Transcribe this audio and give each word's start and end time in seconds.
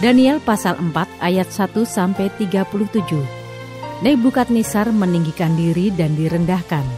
Daniel 0.00 0.40
pasal 0.40 0.80
4 0.80 1.20
ayat 1.20 1.52
1 1.52 1.76
sampai 1.84 2.32
37. 2.40 3.20
Nebukadnezar 4.00 4.88
meninggikan 4.96 5.52
diri 5.60 5.92
dan 5.92 6.16
direndahkan. 6.16 6.88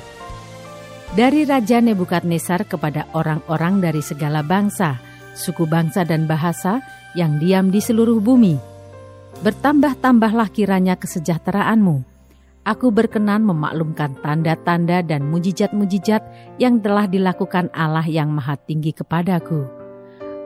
Dari 1.18 1.42
Raja 1.42 1.82
Nebukadnezar 1.82 2.62
kepada 2.62 3.10
orang-orang 3.10 3.82
dari 3.82 4.06
segala 4.06 4.46
bangsa, 4.46 5.02
suku 5.34 5.66
bangsa 5.66 6.06
dan 6.06 6.30
bahasa 6.30 6.78
yang 7.18 7.42
diam 7.42 7.74
di 7.74 7.82
seluruh 7.82 8.22
bumi. 8.22 8.54
Bertambah-tambahlah 9.42 10.54
kiranya 10.54 10.94
kesejahteraanmu. 10.94 12.06
Aku 12.62 12.94
berkenan 12.94 13.42
memaklumkan 13.42 14.14
tanda-tanda 14.22 15.02
dan 15.02 15.26
mujizat-mujizat 15.26 16.22
yang 16.62 16.78
telah 16.78 17.10
dilakukan 17.10 17.66
Allah 17.74 18.06
yang 18.06 18.30
maha 18.30 18.54
tinggi 18.62 18.94
kepadaku. 18.94 19.66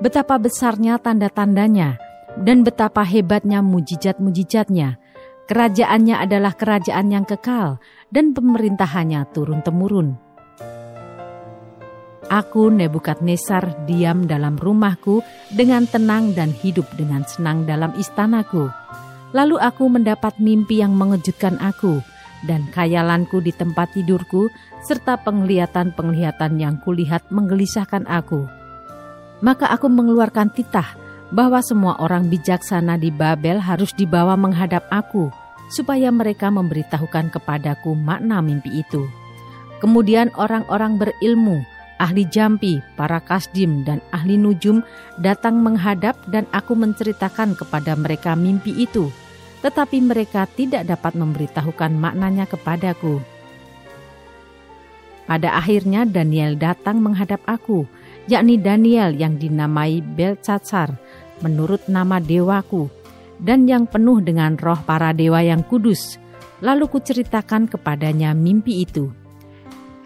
Betapa 0.01 0.41
besarnya 0.41 0.97
tanda-tandanya, 0.97 2.06
dan 2.41 2.63
betapa 2.67 3.01
hebatnya 3.07 3.65
mujizat-mujizatnya. 3.65 5.01
Kerajaannya 5.47 6.17
adalah 6.19 6.53
kerajaan 6.59 7.07
yang 7.15 7.23
kekal 7.23 7.79
dan 8.11 8.35
pemerintahannya 8.35 9.23
turun-temurun. 9.31 10.19
Aku 12.27 12.75
Nebukadnezar 12.75 13.87
diam 13.87 14.27
dalam 14.27 14.59
rumahku 14.59 15.23
dengan 15.55 15.87
tenang 15.87 16.35
dan 16.35 16.51
hidup 16.51 16.91
dengan 16.99 17.23
senang 17.23 17.63
dalam 17.63 17.95
istanaku. 17.95 18.67
Lalu 19.31 19.63
aku 19.63 19.87
mendapat 19.87 20.35
mimpi 20.43 20.83
yang 20.83 20.99
mengejutkan 20.99 21.55
aku 21.63 22.03
dan 22.43 22.67
kayalanku 22.75 23.39
di 23.39 23.55
tempat 23.55 23.95
tidurku 23.95 24.51
serta 24.83 25.23
penglihatan-penglihatan 25.23 26.59
yang 26.59 26.83
kulihat 26.83 27.23
menggelisahkan 27.31 28.03
aku. 28.11 28.51
Maka 29.47 29.71
aku 29.71 29.87
mengeluarkan 29.87 30.51
titah 30.51 31.06
bahwa 31.35 31.59
semua 31.63 31.99
orang 31.99 32.31
bijaksana 32.31 32.99
di 33.01 33.11
Babel 33.11 33.59
harus 33.59 33.91
dibawa 33.97 34.39
menghadap 34.39 34.87
aku, 34.91 35.31
supaya 35.71 36.11
mereka 36.15 36.51
memberitahukan 36.51 37.35
kepadaku 37.35 37.99
makna 37.99 38.39
mimpi 38.39 38.83
itu. 38.83 39.07
Kemudian 39.83 40.31
orang-orang 40.39 40.97
berilmu, 40.97 41.61
ahli 41.99 42.25
jampi, 42.31 42.81
para 42.95 43.21
kasdim, 43.21 43.83
dan 43.83 44.01
ahli 44.15 44.39
nujum 44.39 44.81
datang 45.21 45.61
menghadap 45.61 46.17
dan 46.31 46.47
aku 46.55 46.79
menceritakan 46.79 47.59
kepada 47.59 47.99
mereka 47.99 48.39
mimpi 48.39 48.73
itu, 48.73 49.11
tetapi 49.61 49.99
mereka 50.01 50.47
tidak 50.47 50.87
dapat 50.87 51.19
memberitahukan 51.19 51.93
maknanya 51.93 52.47
kepadaku. 52.47 53.21
Pada 55.27 55.59
akhirnya 55.59 56.07
Daniel 56.07 56.55
datang 56.55 57.03
menghadap 57.03 57.43
aku, 57.51 57.83
yakni 58.31 58.63
Daniel 58.63 59.11
yang 59.11 59.35
dinamai 59.35 59.99
Belcacar, 59.99 60.95
menurut 61.41 61.85
nama 61.91 62.23
dewaku, 62.23 62.89
dan 63.41 63.69
yang 63.69 63.85
penuh 63.85 64.25
dengan 64.25 64.57
roh 64.57 64.81
para 64.85 65.13
dewa 65.13 65.45
yang 65.45 65.61
kudus. 65.65 66.17
Lalu 66.65 66.89
kuceritakan 66.89 67.69
kepadanya 67.69 68.33
mimpi 68.33 68.81
itu. 68.85 69.13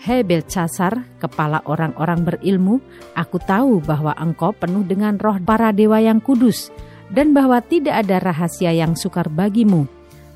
Hei 0.01 0.25
Belcasar, 0.25 1.07
kepala 1.21 1.61
orang-orang 1.69 2.25
berilmu, 2.25 2.81
aku 3.15 3.37
tahu 3.39 3.85
bahwa 3.85 4.17
engkau 4.17 4.51
penuh 4.57 4.83
dengan 4.83 5.21
roh 5.21 5.37
para 5.45 5.71
dewa 5.71 6.01
yang 6.01 6.19
kudus, 6.19 6.73
dan 7.13 7.37
bahwa 7.37 7.61
tidak 7.61 8.03
ada 8.03 8.19
rahasia 8.19 8.73
yang 8.73 8.97
sukar 8.97 9.29
bagimu. 9.29 9.85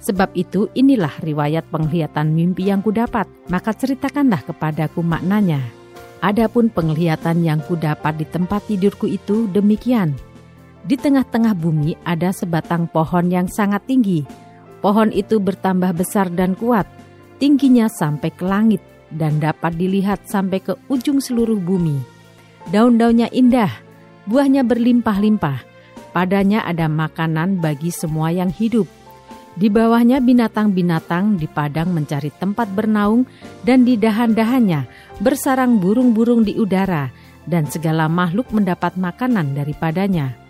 Sebab 0.04 0.36
itu 0.36 0.68
inilah 0.76 1.16
riwayat 1.24 1.64
penglihatan 1.72 2.36
mimpi 2.36 2.68
yang 2.68 2.84
kudapat, 2.84 3.24
maka 3.48 3.72
ceritakanlah 3.72 4.44
kepadaku 4.44 5.00
maknanya. 5.00 5.64
Adapun 6.20 6.68
penglihatan 6.68 7.40
yang 7.40 7.64
kudapat 7.64 8.20
di 8.20 8.28
tempat 8.28 8.68
tidurku 8.68 9.08
itu 9.08 9.48
demikian. 9.48 10.12
Di 10.84 11.00
tengah-tengah 11.00 11.56
bumi 11.56 11.96
ada 12.04 12.28
sebatang 12.28 12.84
pohon 12.92 13.32
yang 13.32 13.48
sangat 13.48 13.88
tinggi. 13.88 14.20
Pohon 14.84 15.08
itu 15.16 15.40
bertambah 15.40 15.96
besar 15.96 16.28
dan 16.28 16.52
kuat, 16.52 16.84
tingginya 17.40 17.88
sampai 17.88 18.28
ke 18.28 18.44
langit 18.44 18.84
dan 19.08 19.40
dapat 19.40 19.72
dilihat 19.80 20.28
sampai 20.28 20.60
ke 20.60 20.76
ujung 20.92 21.24
seluruh 21.24 21.56
bumi. 21.56 22.04
Daun-daunnya 22.68 23.32
indah, 23.32 23.72
buahnya 24.28 24.60
berlimpah-limpah. 24.60 25.64
Padanya 26.12 26.68
ada 26.68 26.84
makanan 26.84 27.64
bagi 27.64 27.88
semua 27.88 28.28
yang 28.28 28.52
hidup. 28.52 28.84
Di 29.56 29.72
bawahnya 29.72 30.20
binatang-binatang 30.20 31.40
di 31.40 31.48
padang 31.48 31.96
mencari 31.96 32.28
tempat 32.28 32.68
bernaung 32.68 33.24
dan 33.64 33.88
di 33.88 33.96
dahan-dahannya 33.96 34.84
bersarang 35.24 35.80
burung-burung 35.80 36.44
di 36.44 36.58
udara 36.60 37.08
dan 37.48 37.64
segala 37.70 38.04
makhluk 38.10 38.52
mendapat 38.52 38.98
makanan 39.00 39.56
daripadanya. 39.56 40.43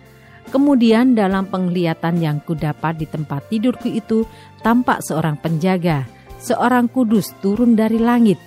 Kemudian 0.53 1.17
dalam 1.17 1.49
penglihatan 1.49 2.21
yang 2.21 2.37
kudapat 2.43 3.01
di 3.01 3.07
tempat 3.09 3.49
tidurku 3.49 3.89
itu 3.89 4.29
tampak 4.61 5.01
seorang 5.01 5.35
penjaga, 5.41 6.05
seorang 6.37 6.85
kudus 6.85 7.33
turun 7.41 7.73
dari 7.73 7.97
langit. 7.97 8.37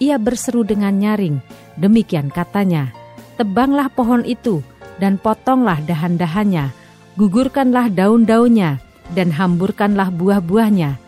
Ia 0.00 0.16
berseru 0.16 0.64
dengan 0.64 0.96
nyaring, 0.96 1.42
demikian 1.76 2.32
katanya, 2.32 2.94
Tebanglah 3.40 3.88
pohon 3.88 4.20
itu 4.28 4.60
dan 5.00 5.16
potonglah 5.16 5.80
dahan-dahannya, 5.88 6.72
gugurkanlah 7.16 7.88
daun-daunnya 7.88 8.80
dan 9.16 9.32
hamburkanlah 9.32 10.12
buah-buahnya. 10.12 11.00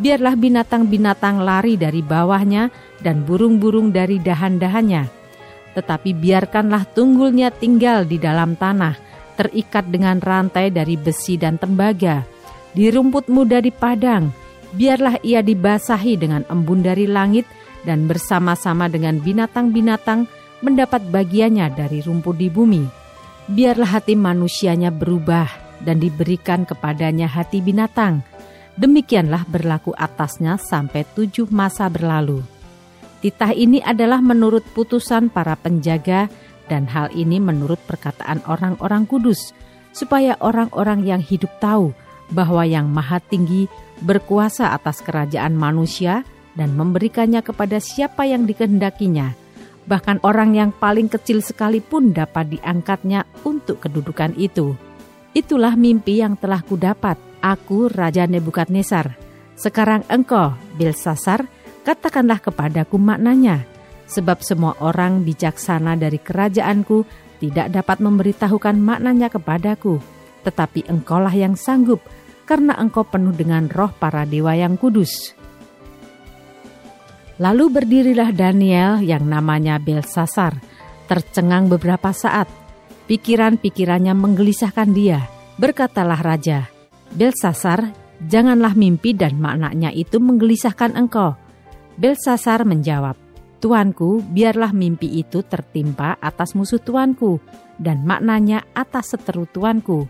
Biarlah 0.00 0.32
binatang-binatang 0.38 1.44
lari 1.44 1.76
dari 1.76 2.00
bawahnya 2.00 2.72
dan 3.04 3.26
burung-burung 3.26 3.92
dari 3.92 4.16
dahan-dahannya. 4.22 5.10
Tetapi 5.76 6.10
biarkanlah 6.16 6.88
tunggulnya 6.94 7.52
tinggal 7.52 8.08
di 8.08 8.16
dalam 8.16 8.56
tanah, 8.56 9.09
terikat 9.40 9.88
dengan 9.88 10.20
rantai 10.20 10.68
dari 10.68 11.00
besi 11.00 11.40
dan 11.40 11.56
tembaga. 11.56 12.28
Di 12.76 12.92
rumput 12.92 13.32
muda 13.32 13.64
di 13.64 13.72
padang, 13.72 14.28
biarlah 14.76 15.16
ia 15.24 15.40
dibasahi 15.40 16.20
dengan 16.20 16.44
embun 16.52 16.84
dari 16.84 17.08
langit 17.08 17.48
dan 17.88 18.04
bersama-sama 18.04 18.92
dengan 18.92 19.16
binatang-binatang 19.16 20.28
mendapat 20.60 21.00
bagiannya 21.08 21.72
dari 21.72 22.04
rumput 22.04 22.36
di 22.36 22.52
bumi. 22.52 22.84
Biarlah 23.48 23.96
hati 23.96 24.12
manusianya 24.12 24.92
berubah 24.92 25.48
dan 25.80 25.96
diberikan 25.96 26.68
kepadanya 26.68 27.24
hati 27.24 27.64
binatang. 27.64 28.20
Demikianlah 28.76 29.48
berlaku 29.48 29.96
atasnya 29.96 30.60
sampai 30.60 31.08
tujuh 31.16 31.48
masa 31.48 31.88
berlalu. 31.88 32.44
Titah 33.20 33.52
ini 33.52 33.84
adalah 33.84 34.24
menurut 34.24 34.64
putusan 34.72 35.28
para 35.28 35.52
penjaga 35.52 36.32
dan 36.70 36.86
hal 36.86 37.10
ini 37.10 37.42
menurut 37.42 37.82
perkataan 37.90 38.46
orang-orang 38.46 39.10
kudus, 39.10 39.50
supaya 39.90 40.38
orang-orang 40.38 41.02
yang 41.02 41.18
hidup 41.18 41.50
tahu 41.58 41.90
bahwa 42.30 42.62
Yang 42.62 42.86
Maha 42.86 43.18
Tinggi 43.18 43.66
berkuasa 43.98 44.70
atas 44.70 45.02
kerajaan 45.02 45.58
manusia 45.58 46.22
dan 46.54 46.78
memberikannya 46.78 47.42
kepada 47.42 47.82
siapa 47.82 48.22
yang 48.30 48.46
dikehendakinya. 48.46 49.34
Bahkan 49.90 50.22
orang 50.22 50.54
yang 50.54 50.70
paling 50.70 51.10
kecil 51.10 51.42
sekalipun 51.42 52.14
dapat 52.14 52.54
diangkatnya 52.54 53.26
untuk 53.42 53.82
kedudukan 53.82 54.38
itu. 54.38 54.78
Itulah 55.34 55.74
mimpi 55.74 56.22
yang 56.22 56.38
telah 56.38 56.62
kudapat, 56.62 57.18
aku 57.42 57.90
Raja 57.90 58.30
Nebukadnezar. 58.30 59.18
Sekarang 59.58 60.06
engkau, 60.06 60.54
Belsasar, 60.78 61.50
katakanlah 61.82 62.38
kepadaku 62.38 62.98
maknanya 63.02 63.66
sebab 64.10 64.42
semua 64.42 64.74
orang 64.82 65.22
bijaksana 65.22 65.94
dari 65.94 66.18
kerajaanku 66.18 67.06
tidak 67.38 67.72
dapat 67.72 68.02
memberitahukan 68.02 68.76
maknanya 68.76 69.30
kepadaku, 69.30 70.02
tetapi 70.42 70.84
engkaulah 70.90 71.32
yang 71.32 71.54
sanggup, 71.54 72.02
karena 72.44 72.74
engkau 72.76 73.06
penuh 73.06 73.32
dengan 73.32 73.70
roh 73.70 73.94
para 73.94 74.26
dewa 74.26 74.52
yang 74.58 74.74
kudus. 74.74 75.38
Lalu 77.40 77.72
berdirilah 77.72 78.36
Daniel 78.36 79.00
yang 79.00 79.24
namanya 79.24 79.80
Belsasar, 79.80 80.60
tercengang 81.08 81.72
beberapa 81.72 82.12
saat. 82.12 82.50
Pikiran-pikirannya 83.08 84.12
menggelisahkan 84.12 84.92
dia. 84.92 85.24
Berkatalah 85.56 86.20
raja, 86.20 86.68
Belsasar, 87.10 87.90
janganlah 88.20 88.76
mimpi 88.76 89.16
dan 89.16 89.40
maknanya 89.40 89.88
itu 89.90 90.20
menggelisahkan 90.20 90.94
engkau. 90.94 91.34
Belsasar 92.00 92.64
menjawab, 92.64 93.16
Tuanku, 93.60 94.24
biarlah 94.24 94.72
mimpi 94.72 95.20
itu 95.20 95.44
tertimpa 95.44 96.16
atas 96.16 96.56
musuh 96.56 96.80
tuanku, 96.80 97.44
dan 97.76 98.08
maknanya 98.08 98.64
atas 98.72 99.12
seteru 99.12 99.44
tuanku. 99.44 100.08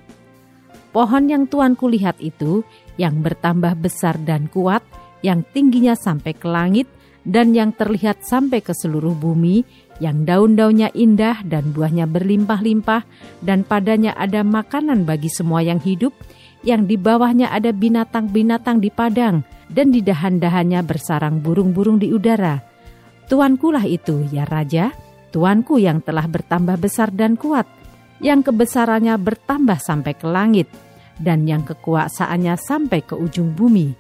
Pohon 0.95 1.27
yang 1.27 1.51
tuanku 1.51 1.91
lihat 1.91 2.23
itu, 2.23 2.63
yang 2.95 3.27
bertambah 3.27 3.75
besar 3.75 4.23
dan 4.23 4.47
kuat, 4.47 4.87
yang 5.27 5.43
tingginya 5.51 5.99
sampai 5.99 6.39
ke 6.39 6.47
langit, 6.47 6.87
dan 7.27 7.51
yang 7.51 7.75
terlihat 7.75 8.23
sampai 8.23 8.63
ke 8.63 8.71
seluruh 8.71 9.19
bumi, 9.19 9.67
yang 9.99 10.23
daun-daunnya 10.23 10.95
indah 10.95 11.43
dan 11.43 11.75
buahnya 11.75 12.07
berlimpah-limpah, 12.07 13.03
dan 13.43 13.67
padanya 13.67 14.15
ada 14.15 14.47
makanan 14.47 15.03
bagi 15.03 15.27
semua 15.27 15.59
yang 15.59 15.83
hidup, 15.83 16.15
yang 16.63 16.87
di 16.87 16.95
bawahnya 16.95 17.51
ada 17.51 17.75
binatang-binatang 17.75 18.79
di 18.79 18.95
padang, 18.95 19.43
dan 19.67 19.91
di 19.91 20.07
dahan-dahannya 20.07 20.87
bersarang 20.87 21.43
burung-burung 21.43 21.99
di 21.99 22.15
udara 22.15 22.70
Tuanku 23.31 23.71
lah 23.71 23.87
itu, 23.87 24.27
ya 24.35 24.43
Raja, 24.43 24.91
Tuanku 25.31 25.79
yang 25.79 26.03
telah 26.03 26.27
bertambah 26.27 26.75
besar 26.83 27.15
dan 27.15 27.39
kuat, 27.39 27.63
yang 28.19 28.43
kebesarannya 28.43 29.15
bertambah 29.15 29.79
sampai 29.79 30.19
ke 30.19 30.27
langit, 30.27 30.67
dan 31.15 31.47
yang 31.47 31.63
kekuasaannya 31.63 32.59
sampai 32.59 33.07
ke 33.07 33.15
ujung 33.15 33.55
bumi. 33.55 33.95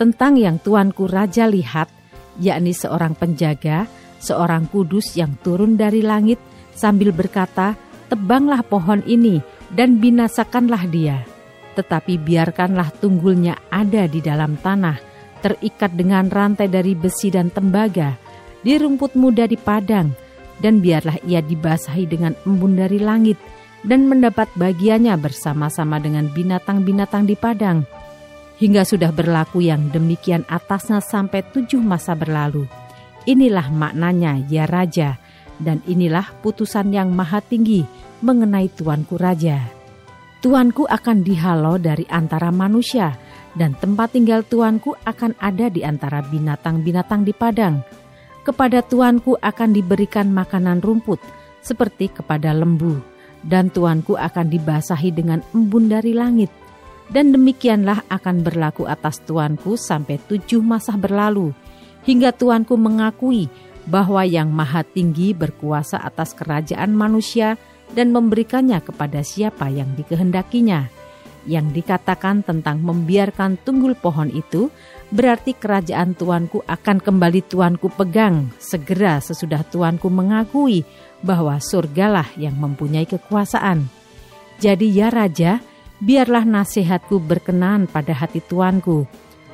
Tentang 0.00 0.40
yang 0.40 0.56
Tuanku 0.56 1.04
Raja 1.04 1.44
lihat, 1.44 1.92
yakni 2.40 2.72
seorang 2.72 3.12
penjaga, 3.12 3.84
seorang 4.16 4.64
kudus 4.72 5.12
yang 5.12 5.36
turun 5.44 5.76
dari 5.76 6.00
langit 6.00 6.40
sambil 6.72 7.12
berkata, 7.12 7.76
Tebanglah 8.08 8.64
pohon 8.64 9.04
ini 9.04 9.44
dan 9.76 10.00
binasakanlah 10.00 10.88
dia. 10.88 11.20
Tetapi 11.76 12.16
biarkanlah 12.16 12.96
tunggulnya 12.96 13.60
ada 13.68 14.08
di 14.08 14.24
dalam 14.24 14.56
tanah, 14.56 14.96
terikat 15.44 15.92
dengan 15.92 16.32
rantai 16.32 16.66
dari 16.66 16.96
besi 16.96 17.28
dan 17.28 17.52
tembaga, 17.52 18.29
di 18.60 18.76
rumput 18.76 19.16
muda 19.16 19.48
di 19.48 19.56
padang, 19.56 20.12
dan 20.60 20.84
biarlah 20.84 21.16
ia 21.24 21.40
dibasahi 21.40 22.04
dengan 22.04 22.36
embun 22.44 22.76
dari 22.76 23.00
langit, 23.00 23.40
dan 23.80 24.04
mendapat 24.04 24.48
bagiannya 24.60 25.16
bersama-sama 25.16 25.96
dengan 25.96 26.28
binatang-binatang 26.28 27.24
di 27.24 27.36
padang. 27.36 27.88
Hingga 28.60 28.84
sudah 28.84 29.08
berlaku 29.08 29.64
yang 29.64 29.88
demikian 29.88 30.44
atasnya 30.44 31.00
sampai 31.00 31.40
tujuh 31.48 31.80
masa 31.80 32.12
berlalu. 32.12 32.68
Inilah 33.24 33.72
maknanya, 33.72 34.36
ya 34.52 34.68
Raja, 34.68 35.16
dan 35.56 35.80
inilah 35.88 36.28
putusan 36.44 36.92
yang 36.92 37.08
maha 37.08 37.40
tinggi 37.40 37.88
mengenai 38.20 38.68
Tuanku 38.68 39.16
Raja. 39.16 39.64
Tuanku 40.44 40.84
akan 40.84 41.24
dihalau 41.24 41.80
dari 41.80 42.04
antara 42.12 42.52
manusia, 42.52 43.16
dan 43.56 43.72
tempat 43.80 44.12
tinggal 44.12 44.44
Tuanku 44.44 44.92
akan 45.08 45.40
ada 45.40 45.72
di 45.72 45.80
antara 45.80 46.20
binatang-binatang 46.20 47.24
di 47.24 47.32
padang 47.32 47.80
kepada 48.42 48.80
tuanku 48.80 49.36
akan 49.40 49.70
diberikan 49.76 50.32
makanan 50.32 50.80
rumput 50.80 51.20
seperti 51.60 52.08
kepada 52.08 52.56
lembu, 52.56 53.00
dan 53.44 53.68
tuanku 53.68 54.16
akan 54.16 54.48
dibasahi 54.48 55.12
dengan 55.12 55.44
embun 55.52 55.92
dari 55.92 56.16
langit. 56.16 56.48
Dan 57.10 57.34
demikianlah 57.34 58.06
akan 58.06 58.46
berlaku 58.46 58.86
atas 58.86 59.18
tuanku 59.26 59.74
sampai 59.74 60.22
tujuh 60.30 60.62
masa 60.62 60.94
berlalu, 60.94 61.50
hingga 62.06 62.30
tuanku 62.30 62.78
mengakui 62.78 63.50
bahwa 63.90 64.22
yang 64.22 64.48
maha 64.54 64.86
tinggi 64.86 65.34
berkuasa 65.34 65.98
atas 65.98 66.38
kerajaan 66.38 66.94
manusia 66.94 67.58
dan 67.90 68.14
memberikannya 68.14 68.78
kepada 68.78 69.26
siapa 69.26 69.66
yang 69.68 69.90
dikehendakinya. 69.98 70.86
Yang 71.48 71.82
dikatakan 71.82 72.44
tentang 72.44 72.84
membiarkan 72.84 73.58
tunggul 73.64 73.96
pohon 73.96 74.28
itu 74.30 74.70
berarti 75.10 75.58
kerajaan 75.58 76.14
tuanku 76.14 76.62
akan 76.64 76.98
kembali 77.02 77.42
tuanku 77.50 77.90
pegang 77.94 78.54
segera 78.62 79.18
sesudah 79.18 79.66
tuanku 79.66 80.06
mengakui 80.06 80.86
bahwa 81.20 81.58
surgalah 81.58 82.26
yang 82.38 82.56
mempunyai 82.56 83.04
kekuasaan. 83.04 83.90
Jadi 84.62 84.86
ya 84.88 85.10
Raja, 85.10 85.60
biarlah 86.00 86.46
nasihatku 86.46 87.20
berkenan 87.20 87.90
pada 87.90 88.14
hati 88.16 88.40
tuanku. 88.40 89.04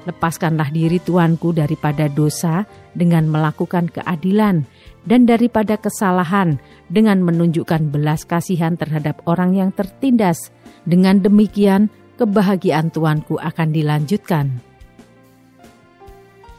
Lepaskanlah 0.07 0.71
diri 0.71 1.03
tuanku 1.03 1.51
daripada 1.51 2.07
dosa 2.07 2.63
dengan 2.95 3.27
melakukan 3.27 3.91
keadilan 3.91 4.63
dan 5.03 5.27
daripada 5.27 5.75
kesalahan 5.75 6.63
dengan 6.87 7.27
menunjukkan 7.27 7.91
belas 7.91 8.23
kasihan 8.23 8.79
terhadap 8.79 9.19
orang 9.27 9.59
yang 9.59 9.71
tertindas. 9.75 10.55
Dengan 10.87 11.19
demikian, 11.19 11.91
kebahagiaan 12.23 12.95
tuanku 12.95 13.35
akan 13.43 13.75
dilanjutkan. 13.75 14.66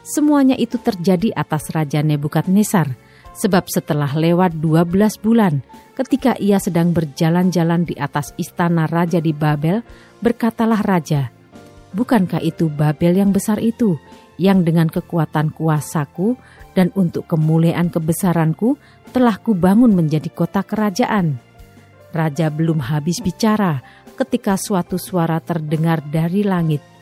Semuanya 0.08 0.56
itu 0.56 0.80
terjadi 0.80 1.36
atas 1.36 1.68
Raja 1.68 2.00
Nebukadnezar, 2.00 2.96
sebab 3.36 3.68
setelah 3.68 4.08
lewat 4.16 4.56
12 4.56 5.20
bulan, 5.20 5.60
ketika 6.00 6.32
ia 6.40 6.56
sedang 6.56 6.96
berjalan-jalan 6.96 7.84
di 7.84 7.92
atas 8.00 8.32
istana 8.40 8.88
raja 8.88 9.20
di 9.20 9.36
Babel, 9.36 9.84
berkatalah 10.24 10.80
raja, 10.80 11.28
Bukankah 11.92 12.40
itu 12.40 12.72
Babel 12.72 13.20
yang 13.20 13.36
besar 13.36 13.60
itu, 13.60 14.00
yang 14.40 14.64
dengan 14.64 14.88
kekuatan 14.88 15.52
kuasaku 15.52 16.36
dan 16.72 16.88
untuk 16.96 17.28
kemuliaan 17.28 17.92
kebesaranku 17.92 18.80
telah 19.12 19.36
kubangun 19.40 19.92
menjadi 19.92 20.28
kota 20.32 20.64
kerajaan? 20.64 21.36
Raja 22.16 22.48
belum 22.48 22.80
habis 22.80 23.20
bicara 23.20 23.84
ketika 24.16 24.56
suatu 24.56 24.96
suara 24.96 25.36
terdengar 25.44 26.00
dari 26.00 26.40
langit– 26.44 26.80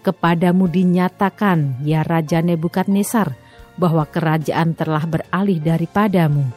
Kepadamu 0.00 0.64
dinyatakan, 0.64 1.84
ya 1.84 2.00
Raja 2.00 2.40
Nebukadnezar, 2.40 3.36
bahwa 3.76 4.08
kerajaan 4.08 4.72
telah 4.72 5.04
beralih 5.04 5.60
daripadamu. 5.60 6.48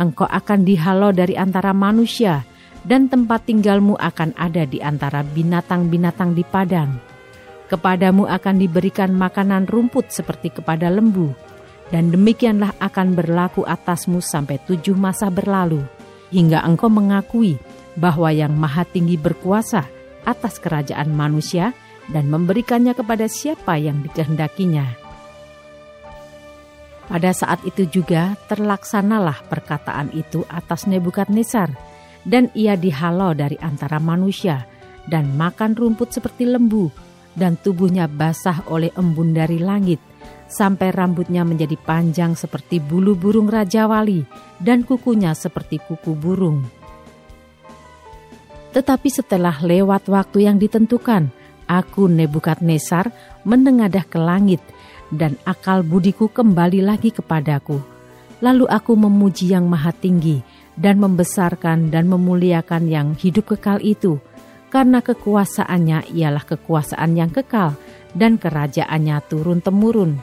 Engkau 0.00 0.24
akan 0.24 0.64
dihalau 0.64 1.12
dari 1.12 1.36
antara 1.36 1.76
manusia, 1.76 2.48
dan 2.88 3.12
tempat 3.12 3.44
tinggalmu 3.44 3.92
akan 4.00 4.32
ada 4.40 4.64
di 4.64 4.80
antara 4.80 5.20
binatang-binatang 5.20 6.32
di 6.32 6.44
padang. 6.48 6.96
Kepadamu 7.68 8.24
akan 8.24 8.56
diberikan 8.56 9.12
makanan 9.12 9.68
rumput 9.68 10.08
seperti 10.08 10.48
kepada 10.48 10.88
lembu, 10.88 11.36
dan 11.92 12.08
demikianlah 12.08 12.72
akan 12.80 13.12
berlaku 13.12 13.68
atasmu 13.68 14.24
sampai 14.24 14.56
tujuh 14.64 14.96
masa 14.96 15.28
berlalu, 15.28 15.84
hingga 16.32 16.64
engkau 16.64 16.88
mengakui 16.88 17.60
bahwa 18.00 18.32
yang 18.32 18.56
maha 18.56 18.88
tinggi 18.88 19.20
berkuasa 19.20 19.84
atas 20.24 20.56
kerajaan 20.56 21.12
manusia, 21.12 21.76
dan 22.08 22.28
memberikannya 22.32 22.96
kepada 22.96 23.28
siapa 23.28 23.76
yang 23.76 24.00
dikehendakinya. 24.04 25.08
Pada 27.08 27.32
saat 27.32 27.64
itu 27.64 27.88
juga 27.88 28.36
terlaksanalah 28.52 29.48
perkataan 29.48 30.12
itu 30.12 30.44
atas 30.52 30.84
Nebukadnezar, 30.84 31.72
dan 32.28 32.52
ia 32.52 32.76
dihalau 32.76 33.32
dari 33.32 33.56
antara 33.64 33.96
manusia, 33.96 34.68
dan 35.08 35.32
makan 35.32 35.72
rumput 35.72 36.12
seperti 36.12 36.44
lembu, 36.44 36.92
dan 37.32 37.56
tubuhnya 37.56 38.04
basah 38.12 38.60
oleh 38.68 38.92
embun 38.92 39.32
dari 39.32 39.56
langit, 39.56 39.96
sampai 40.52 40.92
rambutnya 40.92 41.48
menjadi 41.48 41.80
panjang 41.80 42.36
seperti 42.36 42.76
bulu 42.76 43.16
burung 43.16 43.48
Raja 43.48 43.88
Wali, 43.88 44.28
dan 44.60 44.84
kukunya 44.84 45.32
seperti 45.32 45.80
kuku 45.80 46.12
burung. 46.12 46.68
Tetapi 48.76 49.08
setelah 49.08 49.56
lewat 49.64 50.12
waktu 50.12 50.44
yang 50.44 50.60
ditentukan, 50.60 51.32
Aku 51.68 52.08
Nebukadnezar 52.08 53.12
menengadah 53.44 54.08
ke 54.08 54.16
langit 54.16 54.64
dan 55.12 55.36
akal 55.44 55.84
budiku 55.84 56.32
kembali 56.32 56.80
lagi 56.80 57.12
kepadaku. 57.12 57.76
Lalu 58.40 58.64
aku 58.64 58.96
memuji 58.96 59.52
yang 59.52 59.68
maha 59.68 59.92
tinggi 59.92 60.40
dan 60.78 60.96
membesarkan 60.96 61.92
dan 61.92 62.08
memuliakan 62.08 62.88
yang 62.88 63.12
hidup 63.18 63.52
kekal 63.52 63.82
itu, 63.84 64.16
karena 64.72 65.04
kekuasaannya 65.04 66.08
ialah 66.16 66.44
kekuasaan 66.48 67.18
yang 67.18 67.28
kekal 67.28 67.76
dan 68.16 68.40
kerajaannya 68.40 69.16
turun-temurun. 69.28 70.16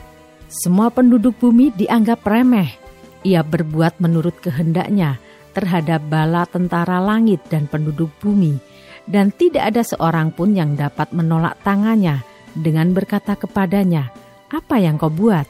Semua 0.50 0.90
penduduk 0.90 1.38
bumi 1.38 1.76
dianggap 1.76 2.26
remeh. 2.26 2.72
Ia 3.26 3.42
berbuat 3.42 4.02
menurut 4.02 4.38
kehendaknya 4.42 5.18
terhadap 5.52 6.06
bala 6.08 6.46
tentara 6.46 7.02
langit 7.02 7.42
dan 7.50 7.66
penduduk 7.66 8.14
bumi 8.22 8.75
dan 9.06 9.30
tidak 9.34 9.74
ada 9.74 9.86
seorang 9.86 10.34
pun 10.34 10.58
yang 10.58 10.74
dapat 10.74 11.14
menolak 11.14 11.58
tangannya 11.62 12.26
dengan 12.58 12.92
berkata 12.94 13.38
kepadanya, 13.38 14.10
"Apa 14.50 14.82
yang 14.82 14.98
kau 14.98 15.14
buat?" 15.14 15.46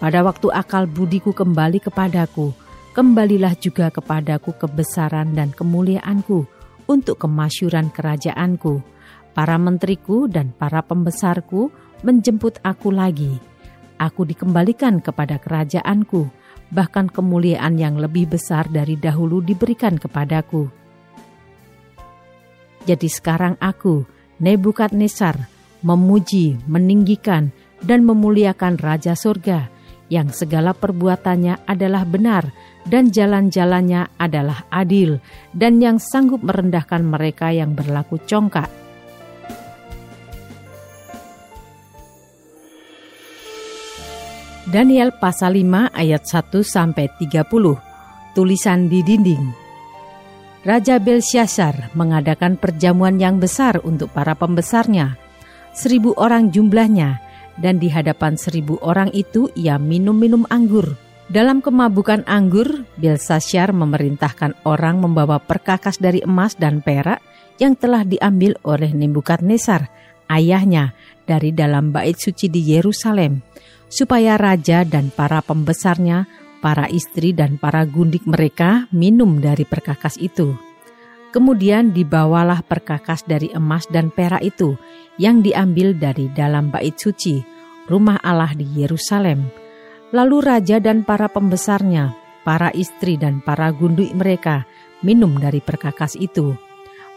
Pada 0.00 0.24
waktu 0.26 0.50
akal 0.50 0.88
budiku 0.88 1.30
kembali 1.30 1.78
kepadaku, 1.78 2.50
kembalilah 2.96 3.54
juga 3.54 3.92
kepadaku 3.92 4.56
kebesaran 4.56 5.36
dan 5.36 5.54
kemuliaanku 5.54 6.48
untuk 6.90 7.22
kemasyuran 7.22 7.92
kerajaanku. 7.94 8.82
Para 9.32 9.56
menteriku 9.56 10.28
dan 10.28 10.52
para 10.52 10.84
pembesarku 10.84 11.72
menjemput 12.04 12.60
aku 12.60 12.92
lagi. 12.92 13.40
Aku 13.96 14.28
dikembalikan 14.28 15.00
kepada 15.00 15.40
kerajaanku, 15.40 16.28
bahkan 16.74 17.08
kemuliaan 17.08 17.78
yang 17.80 17.96
lebih 17.96 18.28
besar 18.28 18.68
dari 18.68 18.98
dahulu 18.98 19.40
diberikan 19.40 19.96
kepadaku 19.96 20.81
jadi 22.86 23.08
sekarang 23.08 23.54
aku, 23.62 24.04
Nebukadnezar, 24.42 25.46
memuji, 25.86 26.58
meninggikan, 26.66 27.54
dan 27.78 28.02
memuliakan 28.02 28.74
Raja 28.74 29.14
Surga 29.14 29.70
yang 30.10 30.34
segala 30.34 30.74
perbuatannya 30.74 31.62
adalah 31.62 32.02
benar 32.02 32.50
dan 32.82 33.14
jalan-jalannya 33.14 34.18
adalah 34.18 34.66
adil, 34.68 35.22
dan 35.54 35.78
yang 35.78 36.02
sanggup 36.02 36.42
merendahkan 36.42 37.06
mereka 37.06 37.54
yang 37.54 37.78
berlaku 37.78 38.18
congkak. 38.26 38.66
Daniel 44.66 45.14
pasal 45.22 45.54
5 45.54 45.94
ayat 45.94 46.22
1 46.26 46.64
sampai 46.66 47.06
30. 47.20 47.78
Tulisan 48.32 48.88
di 48.88 49.04
dinding. 49.04 49.61
Raja 50.62 51.02
Belsyazar 51.02 51.90
mengadakan 51.98 52.54
perjamuan 52.54 53.18
yang 53.18 53.42
besar 53.42 53.82
untuk 53.82 54.14
para 54.14 54.38
pembesarnya. 54.38 55.18
Seribu 55.74 56.14
orang 56.14 56.54
jumlahnya, 56.54 57.18
dan 57.58 57.82
di 57.82 57.90
hadapan 57.90 58.38
seribu 58.38 58.78
orang 58.78 59.10
itu 59.10 59.50
ia 59.58 59.74
minum-minum 59.74 60.46
anggur. 60.54 60.94
Dalam 61.26 61.66
kemabukan 61.66 62.22
anggur, 62.30 62.86
Belshazzar 62.94 63.74
memerintahkan 63.74 64.62
orang 64.62 65.02
membawa 65.02 65.42
perkakas 65.42 65.98
dari 65.98 66.22
emas 66.22 66.54
dan 66.54 66.78
perak 66.78 67.18
yang 67.58 67.74
telah 67.74 68.06
diambil 68.06 68.54
oleh 68.62 68.94
Nebukadnezar, 68.94 69.90
ayahnya, 70.30 70.94
dari 71.26 71.50
dalam 71.50 71.90
bait 71.90 72.22
suci 72.22 72.46
di 72.46 72.62
Yerusalem, 72.70 73.42
supaya 73.90 74.38
raja 74.38 74.86
dan 74.86 75.10
para 75.10 75.42
pembesarnya, 75.42 76.26
para 76.62 76.86
istri 76.86 77.34
dan 77.34 77.58
para 77.58 77.82
gundik 77.82 78.22
mereka 78.22 78.86
minum 78.94 79.42
dari 79.42 79.66
perkakas 79.66 80.14
itu. 80.22 80.54
Kemudian 81.34 81.90
dibawalah 81.90 82.62
perkakas 82.62 83.26
dari 83.26 83.50
emas 83.50 83.90
dan 83.90 84.14
perak 84.14 84.46
itu 84.46 84.78
yang 85.18 85.42
diambil 85.42 85.98
dari 85.98 86.30
dalam 86.30 86.70
bait 86.70 86.94
suci, 86.94 87.42
rumah 87.90 88.22
Allah 88.22 88.54
di 88.54 88.64
Yerusalem. 88.78 89.50
Lalu 90.14 90.36
raja 90.44 90.78
dan 90.78 91.02
para 91.02 91.26
pembesarnya, 91.26 92.14
para 92.46 92.70
istri 92.76 93.18
dan 93.18 93.42
para 93.42 93.72
gunduk 93.74 94.12
mereka 94.14 94.68
minum 95.02 95.34
dari 95.40 95.58
perkakas 95.58 96.14
itu. 96.20 96.54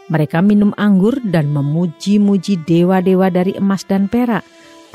Mereka 0.08 0.40
minum 0.40 0.72
anggur 0.80 1.20
dan 1.20 1.52
memuji-muji 1.52 2.64
dewa-dewa 2.64 3.28
dari 3.28 3.52
emas 3.58 3.84
dan 3.84 4.08
perak, 4.08 4.46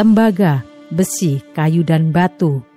tembaga, 0.01 0.65
besi, 0.89 1.45
kayu 1.53 1.85
dan 1.85 2.09
batu 2.09 2.70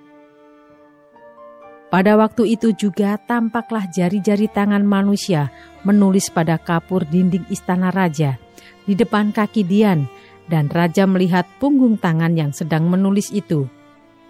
pada 1.95 2.19
waktu 2.19 2.59
itu 2.59 2.75
juga 2.75 3.15
tampaklah 3.15 3.87
jari-jari 3.87 4.51
tangan 4.51 4.83
manusia 4.83 5.47
menulis 5.87 6.27
pada 6.27 6.59
kapur 6.59 7.07
dinding 7.07 7.47
istana 7.47 7.87
raja 7.87 8.35
di 8.83 8.99
depan 8.99 9.31
kaki 9.31 9.63
Dian 9.63 10.03
dan 10.51 10.67
raja 10.67 11.07
melihat 11.07 11.47
punggung 11.55 11.95
tangan 11.95 12.35
yang 12.35 12.51
sedang 12.51 12.91
menulis 12.91 13.31
itu. 13.31 13.71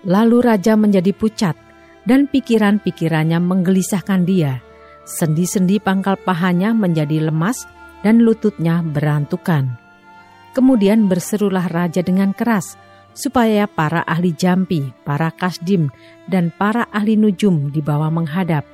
Lalu 0.06 0.46
raja 0.46 0.78
menjadi 0.78 1.10
pucat 1.10 1.58
dan 2.06 2.30
pikiran-pikirannya 2.30 3.42
menggelisahkan 3.42 4.30
dia. 4.30 4.62
Sendi-sendi 5.10 5.82
pangkal 5.82 6.22
pahanya 6.22 6.70
menjadi 6.70 7.34
lemas 7.34 7.66
dan 8.06 8.22
lututnya 8.22 8.86
berantukan. 8.86 9.74
Kemudian 10.54 11.10
berserulah 11.10 11.66
raja 11.66 12.06
dengan 12.06 12.30
keras, 12.30 12.78
supaya 13.16 13.66
para 13.66 14.04
ahli 14.04 14.36
jampi, 14.36 14.92
para 15.08 15.32
kasdim, 15.32 15.90
dan 16.28 16.52
para 16.52 16.86
ahli 16.92 17.16
nujum 17.16 17.72
dibawa 17.72 18.12
menghadap. 18.12 18.68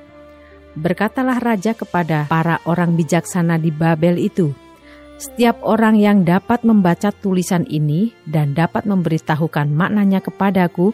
Berkatalah 0.74 1.38
raja 1.38 1.72
kepada 1.78 2.26
para 2.26 2.58
orang 2.66 2.98
bijaksana 2.98 3.56
di 3.56 3.70
Babel 3.70 4.18
itu, 4.18 4.50
setiap 5.22 5.62
orang 5.62 5.94
yang 5.94 6.26
dapat 6.26 6.66
membaca 6.66 7.14
tulisan 7.14 7.62
ini 7.70 8.10
dan 8.26 8.58
dapat 8.58 8.82
memberitahukan 8.82 9.70
maknanya 9.70 10.18
kepadaku, 10.18 10.90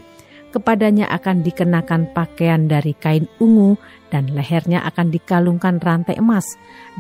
kepadanya 0.53 1.09
akan 1.09 1.41
dikenakan 1.41 2.13
pakaian 2.13 2.69
dari 2.69 2.93
kain 2.93 3.25
ungu 3.41 3.81
dan 4.13 4.29
lehernya 4.37 4.85
akan 4.85 5.09
dikalungkan 5.09 5.81
rantai 5.81 6.21
emas, 6.21 6.45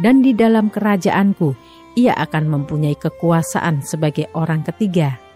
dan 0.00 0.24
di 0.24 0.32
dalam 0.32 0.72
kerajaanku 0.72 1.52
ia 1.98 2.16
akan 2.16 2.48
mempunyai 2.48 2.96
kekuasaan 2.96 3.84
sebagai 3.84 4.32
orang 4.32 4.64
ketiga.' 4.64 5.27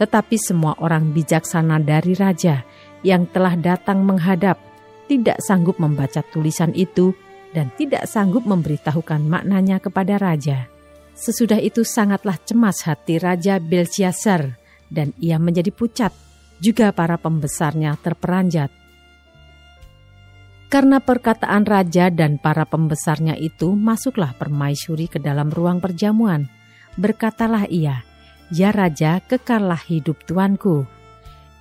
Tetapi 0.00 0.36
semua 0.40 0.72
orang 0.80 1.12
bijaksana 1.12 1.76
dari 1.84 2.16
raja 2.16 2.64
yang 3.04 3.28
telah 3.28 3.52
datang 3.54 4.00
menghadap 4.00 4.56
tidak 5.10 5.42
sanggup 5.44 5.76
membaca 5.76 6.24
tulisan 6.32 6.72
itu 6.72 7.12
dan 7.52 7.68
tidak 7.76 8.06
sanggup 8.06 8.46
memberitahukan 8.46 9.26
maknanya 9.26 9.82
kepada 9.82 10.16
raja. 10.16 10.70
Sesudah 11.18 11.60
itu 11.60 11.84
sangatlah 11.84 12.38
cemas 12.40 12.86
hati 12.86 13.20
Raja 13.20 13.60
Belshazzar 13.60 14.56
dan 14.88 15.12
ia 15.20 15.36
menjadi 15.36 15.68
pucat. 15.74 16.14
Juga 16.60 16.92
para 16.92 17.16
pembesarnya 17.16 17.96
terperanjat. 18.00 18.68
Karena 20.70 21.02
perkataan 21.02 21.66
raja 21.66 22.12
dan 22.14 22.38
para 22.38 22.62
pembesarnya 22.62 23.34
itu, 23.34 23.74
masuklah 23.74 24.36
permaisuri 24.36 25.10
ke 25.10 25.18
dalam 25.18 25.50
ruang 25.50 25.82
perjamuan. 25.82 26.46
Berkatalah 26.94 27.66
ia, 27.66 28.06
Ya 28.50 28.74
Raja, 28.74 29.22
kekallah 29.30 29.78
hidup 29.78 30.26
tuanku. 30.26 30.82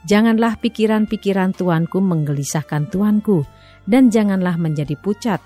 Janganlah 0.10 0.58
pikiran-pikiran 0.58 1.54
tuanku 1.54 2.02
menggelisahkan 2.02 2.90
tuanku, 2.90 3.46
dan 3.86 4.10
janganlah 4.10 4.58
menjadi 4.58 4.98
pucat, 4.98 5.38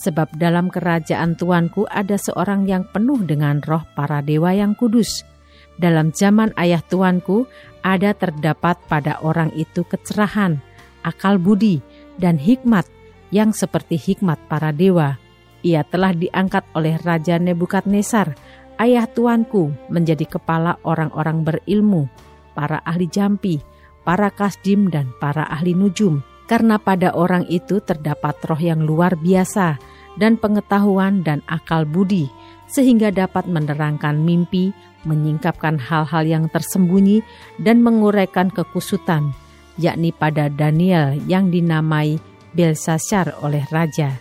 sebab 0.00 0.32
dalam 0.40 0.72
kerajaan 0.72 1.36
tuanku 1.36 1.84
ada 1.92 2.16
seorang 2.16 2.64
yang 2.64 2.88
penuh 2.88 3.20
dengan 3.20 3.60
roh 3.60 3.84
para 3.92 4.24
dewa 4.24 4.56
yang 4.56 4.72
kudus. 4.72 5.28
Dalam 5.76 6.08
zaman 6.08 6.56
ayah 6.56 6.80
tuanku 6.80 7.44
ada 7.84 8.16
terdapat 8.16 8.80
pada 8.88 9.20
orang 9.20 9.52
itu 9.60 9.84
kecerahan, 9.84 10.56
akal 11.04 11.36
budi, 11.36 11.84
dan 12.16 12.40
hikmat 12.40 12.88
yang 13.28 13.52
seperti 13.52 14.00
hikmat 14.00 14.40
para 14.48 14.72
dewa. 14.72 15.20
Ia 15.60 15.84
telah 15.84 16.16
diangkat 16.16 16.64
oleh 16.72 16.96
Raja 17.02 17.36
Nebukadnezar 17.36 18.32
ayah 18.78 19.06
tuanku 19.10 19.70
menjadi 19.90 20.24
kepala 20.26 20.78
orang-orang 20.82 21.44
berilmu, 21.44 22.06
para 22.54 22.82
ahli 22.82 23.06
jampi, 23.10 23.60
para 24.02 24.30
kasdim 24.32 24.88
dan 24.88 25.10
para 25.22 25.46
ahli 25.46 25.74
nujum. 25.76 26.22
Karena 26.48 26.80
pada 26.80 27.12
orang 27.12 27.44
itu 27.52 27.76
terdapat 27.84 28.40
roh 28.48 28.56
yang 28.56 28.80
luar 28.80 29.20
biasa 29.20 29.76
dan 30.16 30.40
pengetahuan 30.40 31.20
dan 31.20 31.44
akal 31.44 31.84
budi, 31.84 32.32
sehingga 32.64 33.12
dapat 33.12 33.44
menerangkan 33.44 34.16
mimpi, 34.16 34.72
menyingkapkan 35.04 35.76
hal-hal 35.76 36.24
yang 36.24 36.48
tersembunyi, 36.48 37.20
dan 37.60 37.84
menguraikan 37.84 38.48
kekusutan, 38.48 39.36
yakni 39.76 40.08
pada 40.08 40.48
Daniel 40.48 41.20
yang 41.28 41.52
dinamai 41.52 42.16
Belsasar 42.56 43.36
oleh 43.44 43.68
raja. 43.68 44.16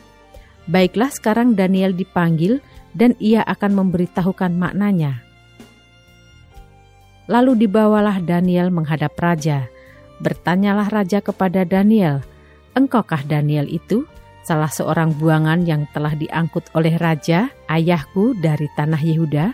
Baiklah 0.67 1.07
sekarang 1.07 1.55
Daniel 1.55 1.95
dipanggil 1.95 2.59
dan 2.97 3.13
ia 3.21 3.45
akan 3.45 3.85
memberitahukan 3.85 4.57
maknanya. 4.57 5.21
Lalu 7.29 7.67
dibawalah 7.67 8.23
Daniel 8.25 8.73
menghadap 8.73 9.13
raja. 9.21 9.69
Bertanyalah 10.17 10.89
raja 10.89 11.21
kepada 11.21 11.61
Daniel, 11.61 12.25
"Engkaukah 12.73 13.21
Daniel 13.21 13.69
itu, 13.69 14.09
salah 14.41 14.71
seorang 14.71 15.13
buangan 15.13 15.61
yang 15.67 15.85
telah 15.93 16.17
diangkut 16.17 16.65
oleh 16.73 16.97
raja, 16.97 17.53
ayahku 17.69 18.33
dari 18.41 18.65
tanah 18.73 18.97
Yehuda? 18.97 19.53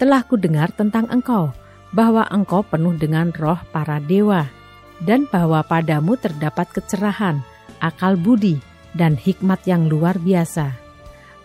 Telah 0.00 0.22
ku 0.24 0.40
dengar 0.40 0.72
tentang 0.72 1.10
engkau, 1.12 1.52
bahwa 1.92 2.24
engkau 2.32 2.64
penuh 2.64 2.96
dengan 2.96 3.34
roh 3.36 3.58
para 3.74 4.00
dewa, 4.00 4.48
dan 5.02 5.28
bahwa 5.28 5.60
padamu 5.66 6.16
terdapat 6.16 6.70
kecerahan, 6.72 7.42
akal 7.82 8.16
budi, 8.16 8.62
dan 8.96 9.18
hikmat 9.18 9.60
yang 9.68 9.90
luar 9.90 10.16
biasa." 10.22 10.81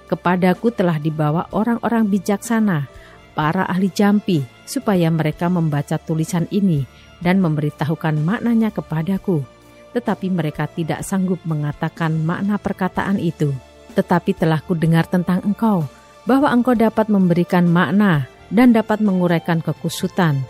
Kepadaku 0.07 0.71
telah 0.71 0.95
dibawa 1.03 1.51
orang-orang 1.51 2.07
bijaksana, 2.07 2.87
para 3.35 3.67
ahli 3.67 3.91
jampi, 3.91 4.47
supaya 4.63 5.11
mereka 5.11 5.51
membaca 5.51 5.99
tulisan 5.99 6.47
ini 6.47 6.87
dan 7.19 7.43
memberitahukan 7.43 8.23
maknanya 8.23 8.71
kepadaku. 8.71 9.43
Tetapi 9.91 10.31
mereka 10.31 10.71
tidak 10.71 11.03
sanggup 11.03 11.43
mengatakan 11.43 12.23
makna 12.23 12.55
perkataan 12.55 13.19
itu. 13.19 13.51
Tetapi 13.99 14.31
telah 14.31 14.63
kudengar 14.63 15.11
tentang 15.11 15.43
engkau, 15.43 15.83
bahwa 16.23 16.55
engkau 16.55 16.75
dapat 16.75 17.11
memberikan 17.11 17.67
makna 17.67 18.31
dan 18.47 18.71
dapat 18.71 19.03
menguraikan 19.03 19.59
kekusutan. 19.59 20.43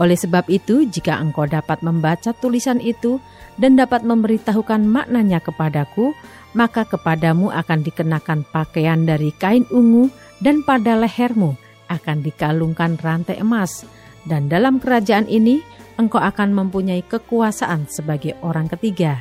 Oleh 0.00 0.16
sebab 0.16 0.48
itu, 0.48 0.88
jika 0.88 1.20
engkau 1.20 1.44
dapat 1.44 1.84
membaca 1.84 2.32
tulisan 2.32 2.80
itu 2.80 3.20
dan 3.60 3.76
dapat 3.76 4.00
memberitahukan 4.00 4.80
maknanya 4.80 5.44
kepadaku, 5.44 6.16
maka 6.56 6.88
kepadamu 6.88 7.52
akan 7.52 7.84
dikenakan 7.84 8.48
pakaian 8.48 9.04
dari 9.04 9.28
kain 9.36 9.68
ungu 9.68 10.08
dan 10.40 10.64
pada 10.64 10.96
lehermu 10.96 11.52
akan 11.92 12.24
dikalungkan 12.24 12.96
rantai 12.96 13.36
emas. 13.44 13.84
Dan 14.24 14.48
dalam 14.48 14.80
kerajaan 14.80 15.28
ini 15.28 15.60
engkau 16.00 16.20
akan 16.20 16.56
mempunyai 16.56 17.04
kekuasaan 17.04 17.84
sebagai 17.92 18.40
orang 18.40 18.72
ketiga. 18.72 19.20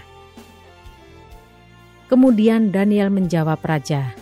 Kemudian 2.07 2.71
Daniel 2.71 3.11
menjawab 3.11 3.59
raja, 3.61 4.15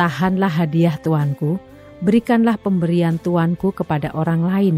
Tahanlah 0.00 0.50
hadiah 0.50 0.96
tuanku, 0.96 1.60
berikanlah 2.00 2.56
pemberian 2.56 3.20
tuanku 3.20 3.76
kepada 3.76 4.10
orang 4.16 4.42
lain. 4.42 4.76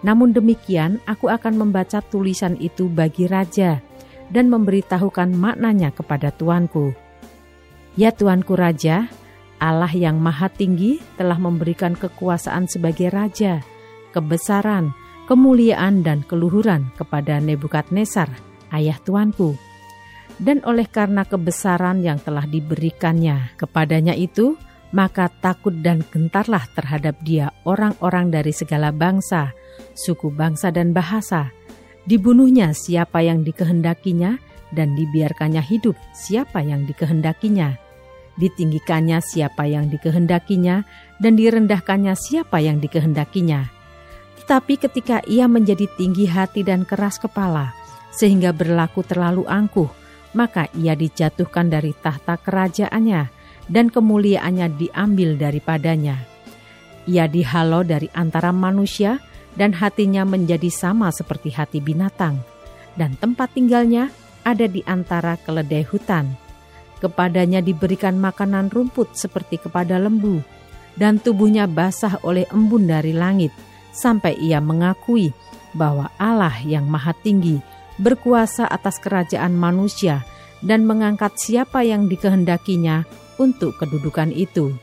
Namun 0.00 0.32
demikian 0.32 0.98
aku 1.04 1.28
akan 1.28 1.60
membaca 1.60 2.00
tulisan 2.00 2.56
itu 2.56 2.88
bagi 2.88 3.28
raja, 3.28 3.84
dan 4.30 4.48
memberitahukan 4.48 5.34
maknanya 5.34 5.90
kepada 5.92 6.30
tuanku. 6.32 6.94
Ya 7.98 8.14
tuanku 8.14 8.54
raja, 8.54 9.10
Allah 9.60 9.92
yang 9.92 10.22
maha 10.22 10.48
tinggi 10.48 11.02
telah 11.20 11.36
memberikan 11.36 11.92
kekuasaan 11.92 12.70
sebagai 12.70 13.12
raja, 13.12 13.60
kebesaran, 14.14 14.94
kemuliaan 15.28 16.00
dan 16.00 16.24
keluhuran 16.24 16.88
kepada 16.96 17.42
Nebukadnezar, 17.42 18.30
ayah 18.72 18.96
tuanku. 19.04 19.58
Dan 20.40 20.64
oleh 20.64 20.88
karena 20.88 21.28
kebesaran 21.28 22.00
yang 22.00 22.16
telah 22.16 22.48
diberikannya 22.48 23.52
kepadanya 23.60 24.16
itu, 24.16 24.56
maka 24.96 25.28
takut 25.28 25.76
dan 25.84 26.00
gentarlah 26.08 26.64
terhadap 26.72 27.20
dia 27.20 27.52
orang-orang 27.68 28.32
dari 28.32 28.50
segala 28.56 28.88
bangsa, 28.88 29.52
suku 29.94 30.32
bangsa 30.32 30.72
dan 30.72 30.92
bahasa. 30.96 31.52
Dibunuhnya 32.08 32.72
siapa 32.72 33.20
yang 33.20 33.44
dikehendakinya, 33.44 34.40
dan 34.70 34.94
dibiarkannya 34.94 35.60
hidup 35.60 35.98
siapa 36.14 36.62
yang 36.62 36.86
dikehendakinya. 36.86 37.74
Ditinggikannya 38.38 39.18
siapa 39.20 39.66
yang 39.66 39.90
dikehendakinya, 39.92 40.86
dan 41.20 41.32
direndahkannya 41.36 42.14
siapa 42.16 42.62
yang 42.62 42.80
dikehendakinya. 42.80 43.68
Tetapi 44.40 44.74
ketika 44.80 45.20
ia 45.28 45.44
menjadi 45.50 45.84
tinggi 45.98 46.24
hati 46.24 46.64
dan 46.64 46.88
keras 46.88 47.20
kepala, 47.20 47.76
sehingga 48.14 48.50
berlaku 48.50 49.04
terlalu 49.04 49.44
angkuh, 49.44 49.90
maka 50.32 50.70
ia 50.78 50.94
dijatuhkan 50.94 51.68
dari 51.68 51.92
tahta 51.94 52.38
kerajaannya, 52.38 53.28
dan 53.70 53.86
kemuliaannya 53.90 54.66
diambil 54.74 55.38
daripadanya. 55.38 56.18
Ia 57.06 57.26
dihalau 57.30 57.82
dari 57.86 58.10
antara 58.14 58.50
manusia, 58.50 59.18
dan 59.58 59.74
hatinya 59.74 60.22
menjadi 60.22 60.70
sama 60.70 61.10
seperti 61.10 61.50
hati 61.50 61.78
binatang, 61.82 62.38
dan 62.94 63.14
tempat 63.18 63.50
tinggalnya 63.54 64.10
ada 64.46 64.66
di 64.66 64.82
antara 64.86 65.36
keledai 65.40 65.84
hutan. 65.86 66.32
Kepadanya 67.00 67.64
diberikan 67.64 68.20
makanan 68.20 68.68
rumput 68.68 69.16
seperti 69.16 69.56
kepada 69.56 69.96
lembu, 69.96 70.44
dan 71.00 71.16
tubuhnya 71.16 71.64
basah 71.64 72.20
oleh 72.20 72.44
embun 72.52 72.84
dari 72.84 73.16
langit, 73.16 73.50
sampai 73.90 74.36
ia 74.36 74.60
mengakui 74.60 75.32
bahwa 75.72 76.10
Allah 76.18 76.54
yang 76.66 76.86
Maha 76.86 77.16
Tinggi 77.16 77.58
berkuasa 78.00 78.66
atas 78.66 78.98
kerajaan 78.98 79.54
manusia 79.54 80.24
dan 80.60 80.84
mengangkat 80.84 81.36
siapa 81.40 81.84
yang 81.84 82.08
dikehendakinya 82.08 83.04
untuk 83.40 83.80
kedudukan 83.80 84.32
itu. 84.32 84.76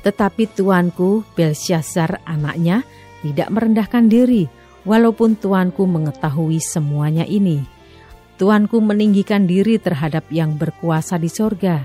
Tetapi 0.00 0.48
tuanku 0.54 1.26
Belshazzar 1.36 2.24
anaknya 2.24 2.86
tidak 3.20 3.48
merendahkan 3.52 4.08
diri, 4.08 4.48
walaupun 4.88 5.36
tuanku 5.36 5.84
mengetahui 5.84 6.58
semuanya 6.58 7.24
ini 7.24 7.80
Tuanku 8.40 8.80
meninggikan 8.80 9.44
diri 9.44 9.76
terhadap 9.76 10.24
yang 10.32 10.56
berkuasa 10.56 11.20
di 11.20 11.28
sorga. 11.28 11.84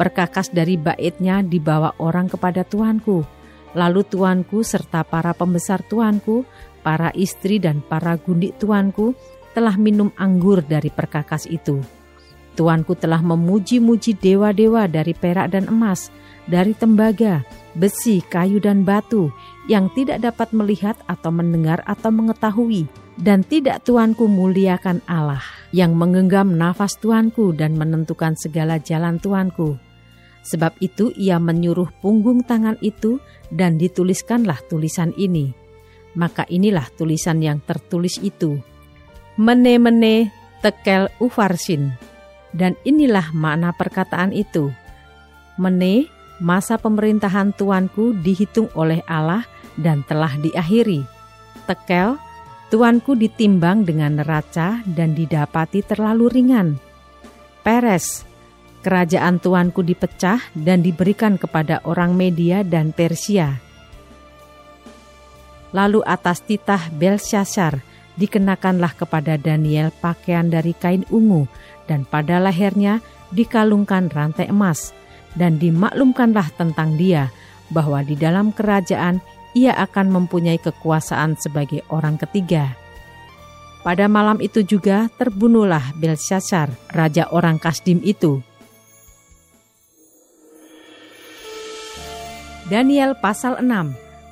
Perkakas 0.00 0.48
dari 0.48 0.80
baitnya 0.80 1.44
dibawa 1.44 1.92
orang 2.00 2.32
kepada 2.32 2.64
tuanku. 2.64 3.20
Lalu 3.76 4.00
tuanku 4.08 4.64
serta 4.64 5.04
para 5.04 5.36
pembesar 5.36 5.84
tuanku, 5.84 6.48
para 6.80 7.12
istri 7.12 7.60
dan 7.60 7.84
para 7.84 8.16
gundik 8.16 8.56
tuanku 8.56 9.12
telah 9.52 9.76
minum 9.76 10.08
anggur 10.16 10.64
dari 10.64 10.88
perkakas 10.88 11.44
itu. 11.44 11.84
Tuanku 12.56 12.96
telah 12.96 13.20
memuji-muji 13.20 14.16
dewa-dewa 14.16 14.88
dari 14.88 15.12
perak 15.12 15.52
dan 15.52 15.68
emas, 15.68 16.08
dari 16.50 16.74
tembaga, 16.74 17.46
besi, 17.78 18.20
kayu 18.26 18.58
dan 18.58 18.82
batu 18.82 19.30
yang 19.70 19.86
tidak 19.94 20.22
dapat 20.22 20.50
melihat 20.50 20.98
atau 21.06 21.30
mendengar 21.30 21.80
atau 21.86 22.10
mengetahui 22.10 22.90
dan 23.20 23.44
tidak 23.44 23.84
tuanku 23.84 24.24
muliakan 24.26 25.04
Allah 25.04 25.42
yang 25.70 25.94
menggenggam 25.96 26.56
nafas 26.56 26.96
tuanku 26.98 27.52
dan 27.52 27.76
menentukan 27.76 28.34
segala 28.36 28.80
jalan 28.80 29.20
tuanku. 29.20 29.76
Sebab 30.42 30.74
itu 30.82 31.14
ia 31.14 31.38
menyuruh 31.38 31.88
punggung 32.02 32.42
tangan 32.42 32.74
itu 32.82 33.22
dan 33.54 33.78
dituliskanlah 33.78 34.58
tulisan 34.66 35.14
ini. 35.14 35.54
Maka 36.18 36.44
inilah 36.50 36.90
tulisan 36.98 37.38
yang 37.38 37.62
tertulis 37.62 38.18
itu. 38.18 38.58
Mene-mene 39.38 40.34
tekel 40.60 41.08
ufarsin. 41.22 41.94
Dan 42.52 42.76
inilah 42.84 43.32
makna 43.32 43.72
perkataan 43.72 44.34
itu. 44.36 44.68
Mene, 45.56 46.04
masa 46.40 46.80
pemerintahan 46.80 47.52
tuanku 47.52 48.16
dihitung 48.16 48.70
oleh 48.78 49.04
Allah 49.04 49.44
dan 49.76 50.06
telah 50.06 50.32
diakhiri. 50.40 51.04
Tekel, 51.68 52.16
Tuanku 52.72 53.12
ditimbang 53.12 53.84
dengan 53.84 54.16
neraca 54.16 54.80
dan 54.88 55.12
didapati 55.12 55.84
terlalu 55.84 56.32
ringan. 56.32 56.80
Peres, 57.60 58.24
kerajaan 58.80 59.44
tuanku 59.44 59.84
dipecah 59.84 60.40
dan 60.56 60.80
diberikan 60.80 61.36
kepada 61.36 61.84
orang 61.84 62.16
Media 62.16 62.64
dan 62.64 62.96
Persia. 62.96 63.60
Lalu 65.76 66.00
atas 66.08 66.40
titah 66.48 66.88
Belshazzar 66.96 67.84
dikenakanlah 68.16 68.96
kepada 68.96 69.36
Daniel 69.36 69.92
pakaian 70.00 70.48
dari 70.48 70.72
kain 70.72 71.04
ungu 71.12 71.44
dan 71.84 72.08
pada 72.08 72.40
lehernya 72.40 73.04
dikalungkan 73.36 74.08
rantai 74.08 74.48
emas 74.48 74.96
dan 75.38 75.56
dimaklumkanlah 75.56 76.52
tentang 76.56 76.96
dia 77.00 77.32
bahwa 77.72 78.04
di 78.04 78.14
dalam 78.18 78.52
kerajaan 78.52 79.24
ia 79.52 79.76
akan 79.76 80.12
mempunyai 80.12 80.60
kekuasaan 80.60 81.36
sebagai 81.40 81.84
orang 81.92 82.16
ketiga. 82.20 82.76
Pada 83.82 84.06
malam 84.06 84.38
itu 84.38 84.62
juga 84.62 85.10
terbunuhlah 85.18 85.98
Belshazzar, 85.98 86.70
raja 86.94 87.26
orang 87.34 87.58
Kasdim 87.58 87.98
itu. 88.06 88.38
Daniel 92.70 93.18
pasal 93.18 93.58
6 93.58 93.68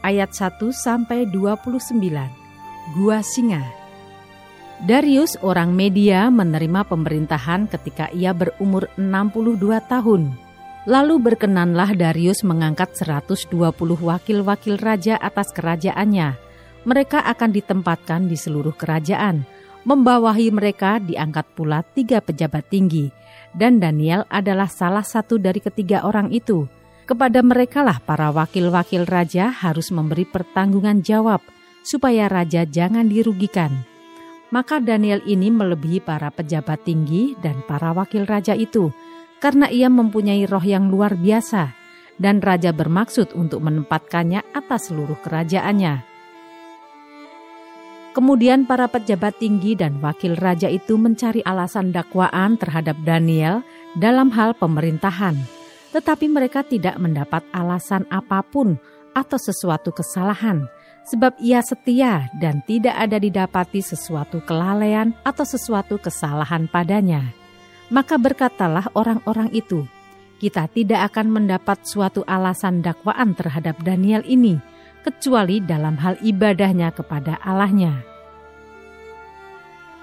ayat 0.06 0.30
1 0.32 0.70
sampai 0.72 1.28
29. 1.28 1.98
Gua 2.96 3.20
Singa. 3.20 3.60
Darius 4.80 5.36
orang 5.44 5.76
Media 5.76 6.32
menerima 6.32 6.88
pemerintahan 6.88 7.68
ketika 7.68 8.08
ia 8.16 8.32
berumur 8.32 8.88
62 8.96 9.76
tahun. 9.84 10.49
Lalu 10.88 11.20
berkenanlah 11.20 11.92
Darius 11.92 12.40
mengangkat 12.40 12.96
120 12.96 13.52
wakil-wakil 14.00 14.80
raja 14.80 15.20
atas 15.20 15.52
kerajaannya. 15.52 16.40
Mereka 16.88 17.20
akan 17.20 17.50
ditempatkan 17.52 18.24
di 18.24 18.36
seluruh 18.40 18.72
kerajaan. 18.72 19.44
Membawahi 19.84 20.48
mereka 20.48 20.96
diangkat 20.96 21.44
pula 21.52 21.84
tiga 21.84 22.24
pejabat 22.24 22.64
tinggi. 22.72 23.12
Dan 23.52 23.76
Daniel 23.76 24.24
adalah 24.32 24.72
salah 24.72 25.04
satu 25.04 25.36
dari 25.36 25.60
ketiga 25.60 26.00
orang 26.08 26.32
itu. 26.32 26.64
Kepada 27.04 27.44
merekalah 27.44 28.00
para 28.00 28.32
wakil-wakil 28.32 29.04
raja 29.04 29.52
harus 29.52 29.92
memberi 29.92 30.24
pertanggungan 30.24 31.04
jawab 31.04 31.44
supaya 31.84 32.24
raja 32.30 32.64
jangan 32.64 33.04
dirugikan. 33.04 33.84
Maka 34.48 34.80
Daniel 34.80 35.20
ini 35.28 35.52
melebihi 35.52 36.00
para 36.00 36.32
pejabat 36.32 36.88
tinggi 36.88 37.36
dan 37.44 37.60
para 37.68 37.92
wakil 37.92 38.24
raja 38.24 38.56
itu 38.56 38.88
karena 39.40 39.66
ia 39.72 39.88
mempunyai 39.88 40.44
roh 40.44 40.62
yang 40.62 40.92
luar 40.92 41.16
biasa, 41.16 41.72
dan 42.20 42.44
raja 42.44 42.70
bermaksud 42.76 43.32
untuk 43.32 43.64
menempatkannya 43.64 44.44
atas 44.52 44.92
seluruh 44.92 45.16
kerajaannya. 45.24 46.04
Kemudian 48.10 48.68
para 48.68 48.90
pejabat 48.90 49.40
tinggi 49.40 49.78
dan 49.78 50.02
wakil 50.04 50.36
raja 50.36 50.68
itu 50.68 51.00
mencari 51.00 51.40
alasan 51.46 51.94
dakwaan 51.94 52.60
terhadap 52.60 52.98
Daniel 53.06 53.64
dalam 53.96 54.28
hal 54.34 54.52
pemerintahan, 54.58 55.38
tetapi 55.96 56.28
mereka 56.28 56.60
tidak 56.66 57.00
mendapat 57.00 57.40
alasan 57.54 58.04
apa 58.12 58.44
pun 58.44 58.76
atau 59.14 59.38
sesuatu 59.38 59.94
kesalahan, 59.94 60.66
sebab 61.06 61.38
ia 61.38 61.62
setia 61.62 62.28
dan 62.42 62.60
tidak 62.66 62.98
ada 62.98 63.16
didapati 63.16 63.80
sesuatu 63.80 64.42
kelalaian 64.42 65.14
atau 65.22 65.46
sesuatu 65.46 65.96
kesalahan 65.96 66.66
padanya. 66.66 67.39
Maka 67.90 68.16
berkatalah 68.16 68.86
orang-orang 68.94 69.50
itu, 69.50 69.84
kita 70.38 70.70
tidak 70.70 71.10
akan 71.12 71.42
mendapat 71.42 71.82
suatu 71.82 72.22
alasan 72.24 72.80
dakwaan 72.80 73.34
terhadap 73.34 73.76
Daniel 73.82 74.22
ini, 74.24 74.62
kecuali 75.02 75.58
dalam 75.58 75.98
hal 75.98 76.16
ibadahnya 76.22 76.94
kepada 76.94 77.36
Allahnya. 77.42 78.06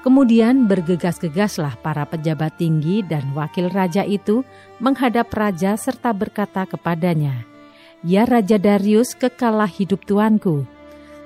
Kemudian 0.06 0.71
bergegas-gegaslah 0.71 1.84
para 1.84 2.08
pejabat 2.08 2.56
tinggi 2.56 3.04
dan 3.04 3.28
wakil 3.36 3.67
raja 3.67 4.08
itu 4.08 4.45
menghadap 4.80 5.28
raja 5.36 5.76
serta 5.76 6.15
berkata 6.15 6.63
kepadanya, 6.63 7.43
Ya 8.06 8.23
Raja 8.23 8.62
Darius 8.62 9.17
kekalah 9.17 9.67
hidup 9.67 10.06
tuanku. 10.06 10.63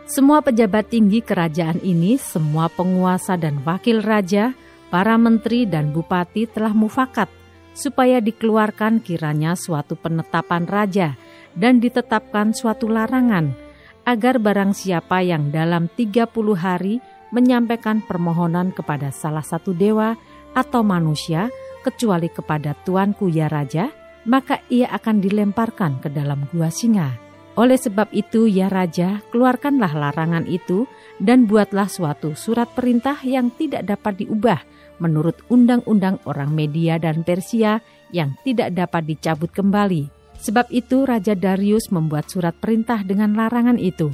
Semua 0.08 0.39
pejabat 0.39 0.88
tinggi 0.88 1.19
kerajaan 1.19 1.84
ini, 1.84 2.15
semua 2.15 2.71
penguasa 2.71 3.36
dan 3.36 3.60
wakil 3.67 4.02
raja, 4.02 4.56
para 4.91 5.15
menteri 5.15 5.63
dan 5.65 5.95
bupati 5.95 6.45
telah 6.51 6.75
mufakat 6.75 7.32
supaya 7.71 8.19
dikeluarkan 8.19 8.99
kiranya 8.99 9.56
suatu 9.56 9.95
penetapan 9.95 10.67
raja 10.67 11.15
dan 11.56 11.80
ditetapkan 11.80 12.51
suatu 12.51 12.91
larangan 12.91 13.56
agar 14.04 14.43
barang 14.43 14.75
siapa 14.75 15.23
yang 15.23 15.49
dalam 15.49 15.88
30 15.95 16.27
hari 16.60 16.99
menyampaikan 17.32 18.04
permohonan 18.04 18.75
kepada 18.75 19.10
salah 19.10 19.45
satu 19.45 19.71
dewa 19.71 20.19
atau 20.51 20.84
manusia 20.84 21.47
kecuali 21.82 22.27
kepada 22.27 22.75
tuanku 22.75 23.32
ya 23.32 23.47
raja, 23.47 23.89
maka 24.27 24.62
ia 24.67 24.91
akan 24.91 25.23
dilemparkan 25.23 26.04
ke 26.04 26.12
dalam 26.12 26.45
gua 26.51 26.67
singa. 26.69 27.30
Oleh 27.59 27.75
sebab 27.75 28.07
itu 28.15 28.47
ya 28.47 28.71
raja, 28.71 29.19
keluarkanlah 29.35 29.91
larangan 29.91 30.47
itu 30.47 30.87
dan 31.19 31.51
buatlah 31.51 31.91
suatu 31.91 32.31
surat 32.31 32.71
perintah 32.71 33.19
yang 33.27 33.51
tidak 33.59 33.83
dapat 33.83 34.23
diubah 34.23 34.63
menurut 35.01 35.41
undang-undang 35.49 36.21
orang 36.29 36.53
Media 36.53 37.01
dan 37.01 37.25
Persia 37.25 37.81
yang 38.13 38.37
tidak 38.45 38.71
dapat 38.71 39.03
dicabut 39.09 39.49
kembali. 39.51 40.07
Sebab 40.41 40.69
itu 40.73 41.05
Raja 41.05 41.37
Darius 41.37 41.89
membuat 41.93 42.29
surat 42.29 42.55
perintah 42.57 43.01
dengan 43.05 43.33
larangan 43.37 43.77
itu. 43.77 44.09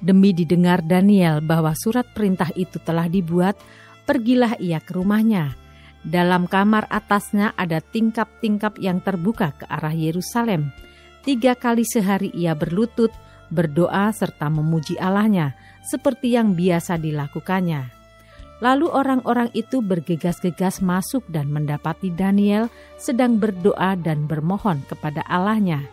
Demi 0.00 0.32
didengar 0.32 0.80
Daniel 0.80 1.44
bahwa 1.44 1.76
surat 1.76 2.08
perintah 2.08 2.48
itu 2.56 2.80
telah 2.80 3.08
dibuat, 3.08 3.56
pergilah 4.08 4.56
ia 4.56 4.80
ke 4.80 4.96
rumahnya. 4.96 5.56
Dalam 6.00 6.48
kamar 6.48 6.88
atasnya 6.88 7.52
ada 7.56 7.84
tingkap-tingkap 7.84 8.80
yang 8.80 9.04
terbuka 9.04 9.52
ke 9.52 9.68
arah 9.68 9.92
Yerusalem. 9.92 10.72
Tiga 11.20 11.52
kali 11.52 11.84
sehari 11.84 12.32
ia 12.32 12.56
berlutut, 12.56 13.12
berdoa 13.52 14.08
serta 14.08 14.48
memuji 14.48 14.96
Allahnya, 14.96 15.52
seperti 15.84 16.32
yang 16.32 16.56
biasa 16.56 16.96
dilakukannya. 16.96 17.92
Lalu 18.60 18.92
orang-orang 18.92 19.48
itu 19.56 19.80
bergegas-gegas 19.80 20.84
masuk 20.84 21.24
dan 21.32 21.48
mendapati 21.48 22.12
Daniel 22.12 22.68
sedang 23.00 23.40
berdoa 23.40 23.96
dan 23.96 24.28
bermohon 24.28 24.84
kepada 24.84 25.24
Allahnya. 25.24 25.84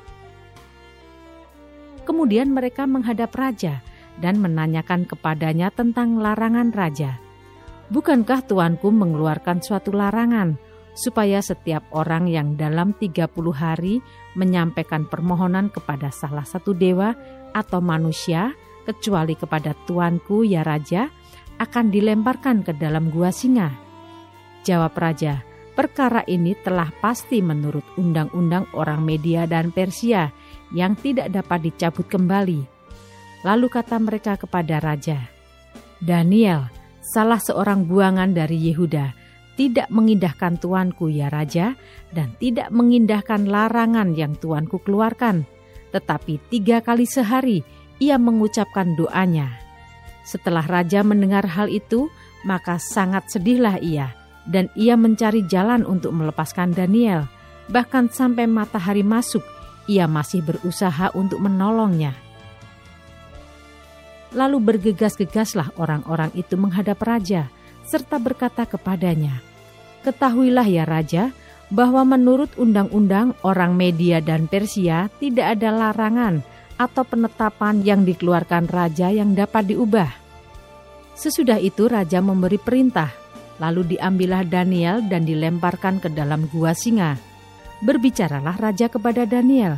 Kemudian 2.04 2.52
mereka 2.52 2.88
menghadap 2.88 3.36
raja 3.36 3.84
dan 4.20 4.40
menanyakan 4.40 5.08
kepadanya 5.08 5.72
tentang 5.72 6.20
larangan 6.20 6.72
raja. 6.72 7.20
Bukankah 7.88 8.44
tuanku 8.44 8.92
mengeluarkan 8.92 9.64
suatu 9.64 9.96
larangan 9.96 10.60
supaya 10.98 11.46
setiap 11.46 11.86
orang 11.94 12.26
yang 12.26 12.58
dalam 12.58 12.98
30 12.98 13.30
hari 13.54 14.02
menyampaikan 14.34 15.06
permohonan 15.06 15.70
kepada 15.70 16.10
salah 16.10 16.44
satu 16.44 16.74
dewa 16.74 17.14
atau 17.54 17.78
manusia 17.78 18.58
kecuali 18.84 19.38
kepada 19.38 19.78
tuanku 19.86 20.42
ya 20.42 20.66
raja 20.66 21.14
akan 21.62 21.94
dilemparkan 21.94 22.66
ke 22.66 22.74
dalam 22.74 23.14
gua 23.14 23.30
singa? 23.30 23.70
Jawab 24.66 24.98
raja, 24.98 25.46
perkara 25.78 26.26
ini 26.26 26.58
telah 26.66 26.90
pasti 26.98 27.46
menurut 27.46 27.86
undang-undang 27.96 28.66
orang 28.74 29.06
Media 29.06 29.46
dan 29.46 29.70
Persia 29.70 30.34
yang 30.74 30.98
tidak 30.98 31.30
dapat 31.30 31.70
dicabut 31.70 32.10
kembali. 32.10 32.66
Lalu 33.46 33.68
kata 33.70 34.02
mereka 34.02 34.34
kepada 34.36 34.82
raja, 34.82 35.30
Daniel, 36.02 36.68
salah 37.06 37.40
seorang 37.40 37.86
buangan 37.86 38.34
dari 38.34 38.58
Yehuda, 38.70 39.27
tidak 39.58 39.90
mengindahkan 39.90 40.62
tuanku 40.62 41.10
ya 41.10 41.34
raja, 41.34 41.74
dan 42.14 42.38
tidak 42.38 42.70
mengindahkan 42.70 43.50
larangan 43.50 44.14
yang 44.14 44.38
tuanku 44.38 44.78
keluarkan. 44.86 45.50
Tetapi 45.92 46.38
tiga 46.54 46.86
kali 46.86 47.10
sehari 47.10 47.66
ia 47.98 48.22
mengucapkan 48.22 48.94
doanya 48.94 49.68
setelah 50.28 50.68
raja 50.68 51.08
mendengar 51.08 51.48
hal 51.48 51.72
itu, 51.72 52.12
maka 52.44 52.76
sangat 52.76 53.32
sedihlah 53.32 53.80
ia, 53.80 54.12
dan 54.44 54.68
ia 54.76 55.00
mencari 55.00 55.48
jalan 55.48 55.88
untuk 55.88 56.12
melepaskan 56.12 56.76
Daniel. 56.76 57.32
Bahkan 57.72 58.12
sampai 58.12 58.44
matahari 58.44 59.08
masuk, 59.08 59.40
ia 59.88 60.04
masih 60.04 60.44
berusaha 60.44 61.16
untuk 61.16 61.40
menolongnya. 61.40 62.12
Lalu 64.36 64.60
bergegas-gegaslah 64.60 65.80
orang-orang 65.80 66.36
itu 66.36 66.60
menghadap 66.60 67.00
raja, 67.08 67.48
serta 67.88 68.20
berkata 68.20 68.68
kepadanya, 68.68 69.40
Ketahuilah 70.08 70.64
ya 70.64 70.88
raja, 70.88 71.36
bahwa 71.68 72.08
menurut 72.08 72.56
undang-undang 72.56 73.36
orang 73.44 73.76
Media 73.76 74.24
dan 74.24 74.48
Persia 74.48 75.12
tidak 75.20 75.60
ada 75.60 75.68
larangan 75.68 76.40
atau 76.80 77.04
penetapan 77.04 77.84
yang 77.84 78.08
dikeluarkan 78.08 78.72
raja 78.72 79.12
yang 79.12 79.36
dapat 79.36 79.68
diubah. 79.76 80.08
Sesudah 81.12 81.60
itu 81.60 81.92
raja 81.92 82.24
memberi 82.24 82.56
perintah, 82.56 83.12
lalu 83.60 84.00
diambillah 84.00 84.48
Daniel 84.48 85.04
dan 85.04 85.28
dilemparkan 85.28 86.00
ke 86.00 86.08
dalam 86.08 86.48
gua 86.56 86.72
singa. 86.72 87.20
Berbicaralah 87.84 88.56
raja 88.64 88.88
kepada 88.88 89.28
Daniel, 89.28 89.76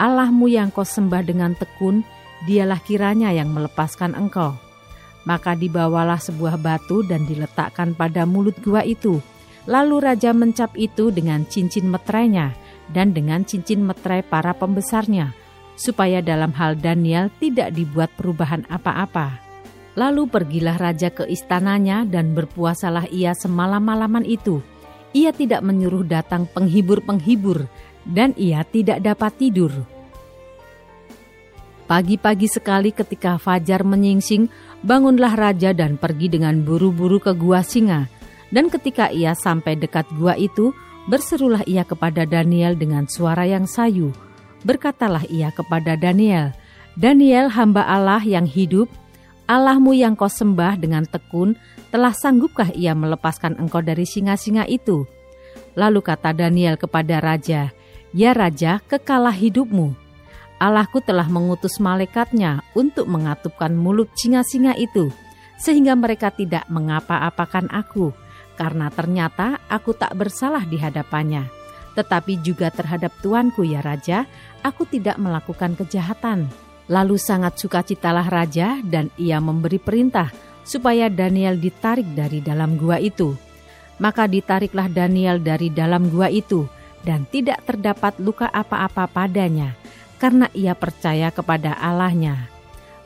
Allahmu 0.00 0.48
yang 0.48 0.72
kau 0.72 0.80
sembah 0.80 1.20
dengan 1.28 1.52
tekun, 1.52 2.00
dialah 2.48 2.80
kiranya 2.80 3.36
yang 3.36 3.52
melepaskan 3.52 4.16
engkau. 4.16 4.56
Maka 5.28 5.52
dibawalah 5.52 6.16
sebuah 6.16 6.56
batu 6.56 7.04
dan 7.04 7.28
diletakkan 7.28 7.92
pada 7.92 8.24
mulut 8.24 8.56
gua 8.64 8.80
itu. 8.80 9.20
Lalu 9.68 10.00
raja 10.00 10.32
mencap 10.32 10.72
itu 10.80 11.12
dengan 11.12 11.44
cincin 11.44 11.92
meterainya 11.92 12.56
dan 12.88 13.12
dengan 13.12 13.44
cincin 13.44 13.84
meterai 13.84 14.24
para 14.24 14.56
pembesarnya, 14.56 15.36
supaya 15.76 16.24
dalam 16.24 16.56
hal 16.56 16.80
Daniel 16.80 17.28
tidak 17.36 17.76
dibuat 17.76 18.08
perubahan 18.16 18.64
apa-apa. 18.72 19.44
Lalu 19.92 20.24
pergilah 20.30 20.80
raja 20.80 21.12
ke 21.12 21.28
istananya 21.28 22.08
dan 22.08 22.32
berpuasalah 22.32 23.12
ia 23.12 23.36
semalam-malaman 23.36 24.24
itu. 24.24 24.64
Ia 25.12 25.36
tidak 25.36 25.60
menyuruh 25.60 26.06
datang 26.06 26.48
penghibur-penghibur 26.48 27.68
dan 28.08 28.32
ia 28.40 28.64
tidak 28.64 29.04
dapat 29.04 29.36
tidur. 29.36 29.72
Pagi-pagi 31.88 32.48
sekali 32.48 32.92
ketika 32.92 33.40
fajar 33.40 33.80
menyingsing, 33.80 34.48
bangunlah 34.84 35.32
raja 35.32 35.72
dan 35.72 35.96
pergi 35.96 36.28
dengan 36.28 36.60
buru-buru 36.60 37.16
ke 37.16 37.32
gua 37.32 37.64
singa. 37.64 38.17
Dan 38.48 38.72
ketika 38.72 39.12
ia 39.12 39.36
sampai 39.36 39.76
dekat 39.76 40.08
gua 40.16 40.32
itu, 40.36 40.72
berserulah 41.08 41.64
ia 41.68 41.84
kepada 41.84 42.24
Daniel 42.24 42.76
dengan 42.76 43.04
suara 43.08 43.44
yang 43.44 43.68
sayu 43.68 44.12
berkatalah 44.66 45.26
ia 45.30 45.54
kepada 45.54 45.94
Daniel, 45.94 46.54
Daniel 46.98 47.50
hamba 47.52 47.86
Allah 47.86 48.22
yang 48.22 48.46
hidup, 48.46 48.90
Allahmu 49.48 49.94
yang 49.94 50.18
kau 50.18 50.28
sembah 50.28 50.76
dengan 50.76 51.06
tekun, 51.06 51.54
telah 51.88 52.12
sanggupkah 52.12 52.74
ia 52.74 52.92
melepaskan 52.92 53.56
engkau 53.56 53.80
dari 53.80 54.04
singa-singa 54.04 54.66
itu? 54.68 55.06
Lalu 55.78 56.00
kata 56.02 56.34
Daniel 56.34 56.74
kepada 56.76 57.22
raja, 57.22 57.70
Ya 58.16 58.32
raja, 58.32 58.80
kekalah 58.88 59.36
hidupmu. 59.36 59.92
Allahku 60.58 60.98
telah 61.04 61.28
mengutus 61.30 61.78
malaikatnya 61.78 62.66
untuk 62.74 63.06
mengatupkan 63.06 63.70
mulut 63.78 64.10
singa-singa 64.18 64.74
itu, 64.74 65.12
sehingga 65.60 65.94
mereka 65.94 66.34
tidak 66.34 66.66
mengapa-apakan 66.66 67.70
aku, 67.70 68.10
karena 68.58 68.90
ternyata 68.90 69.62
aku 69.70 69.94
tak 69.94 70.18
bersalah 70.18 70.66
di 70.66 70.82
hadapannya 70.82 71.58
tetapi 71.98 72.38
juga 72.38 72.70
terhadap 72.70 73.10
tuanku 73.18 73.66
ya 73.66 73.82
raja, 73.82 74.22
aku 74.62 74.86
tidak 74.86 75.18
melakukan 75.18 75.74
kejahatan. 75.74 76.46
Lalu 76.86 77.18
sangat 77.18 77.58
sukacitalah 77.58 78.30
raja 78.30 78.78
dan 78.86 79.10
ia 79.18 79.42
memberi 79.42 79.82
perintah 79.82 80.30
supaya 80.62 81.10
Daniel 81.10 81.58
ditarik 81.58 82.06
dari 82.14 82.38
dalam 82.38 82.78
gua 82.78 83.02
itu. 83.02 83.34
Maka 83.98 84.30
ditariklah 84.30 84.86
Daniel 84.86 85.42
dari 85.42 85.74
dalam 85.74 86.06
gua 86.06 86.30
itu 86.30 86.70
dan 87.02 87.26
tidak 87.26 87.66
terdapat 87.66 88.14
luka 88.22 88.46
apa-apa 88.46 89.10
padanya 89.10 89.74
karena 90.22 90.46
ia 90.54 90.78
percaya 90.78 91.34
kepada 91.34 91.74
Allahnya. 91.82 92.46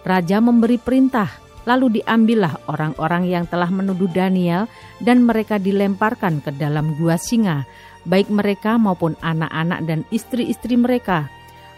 Raja 0.05 0.37
memberi 0.45 0.77
perintah, 0.77 1.33
lalu 1.69 2.03
diambillah 2.03 2.67
orang-orang 2.67 3.31
yang 3.31 3.45
telah 3.47 3.71
menuduh 3.71 4.11
Daniel 4.11 4.67
dan 4.99 5.23
mereka 5.23 5.59
dilemparkan 5.63 6.43
ke 6.43 6.51
dalam 6.55 6.95
gua 6.99 7.15
singa 7.19 7.67
baik 8.07 8.31
mereka 8.31 8.79
maupun 8.79 9.15
anak-anak 9.23 9.87
dan 9.87 10.01
istri-istri 10.11 10.75
mereka. 10.75 11.31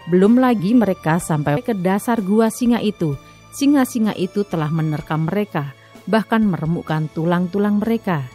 Belum 0.09 0.37
lagi 0.37 0.77
mereka 0.77 1.17
sampai 1.17 1.61
ke 1.65 1.73
dasar 1.73 2.21
gua 2.21 2.53
singa 2.53 2.81
itu. 2.81 3.17
Singa-singa 3.55 4.11
itu 4.19 4.43
telah 4.43 4.67
menerkam 4.67 5.31
mereka, 5.31 5.71
bahkan 6.05 6.43
meremukkan 6.43 7.07
tulang-tulang 7.15 7.79
mereka. 7.79 8.27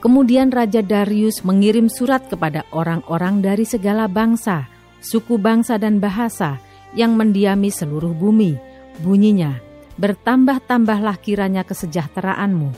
Kemudian 0.00 0.48
Raja 0.48 0.80
Darius 0.80 1.44
mengirim 1.44 1.92
surat 1.92 2.24
kepada 2.32 2.64
orang-orang 2.72 3.44
dari 3.44 3.68
segala 3.68 4.08
bangsa, 4.08 4.64
suku 5.04 5.36
bangsa 5.36 5.76
dan 5.76 6.00
bahasa 6.00 6.56
yang 6.96 7.12
mendiami 7.20 7.68
seluruh 7.68 8.16
bumi. 8.16 8.69
Bunyinya, 9.00 9.56
bertambah-tambahlah 9.96 11.16
kiranya 11.20 11.64
kesejahteraanmu. 11.64 12.72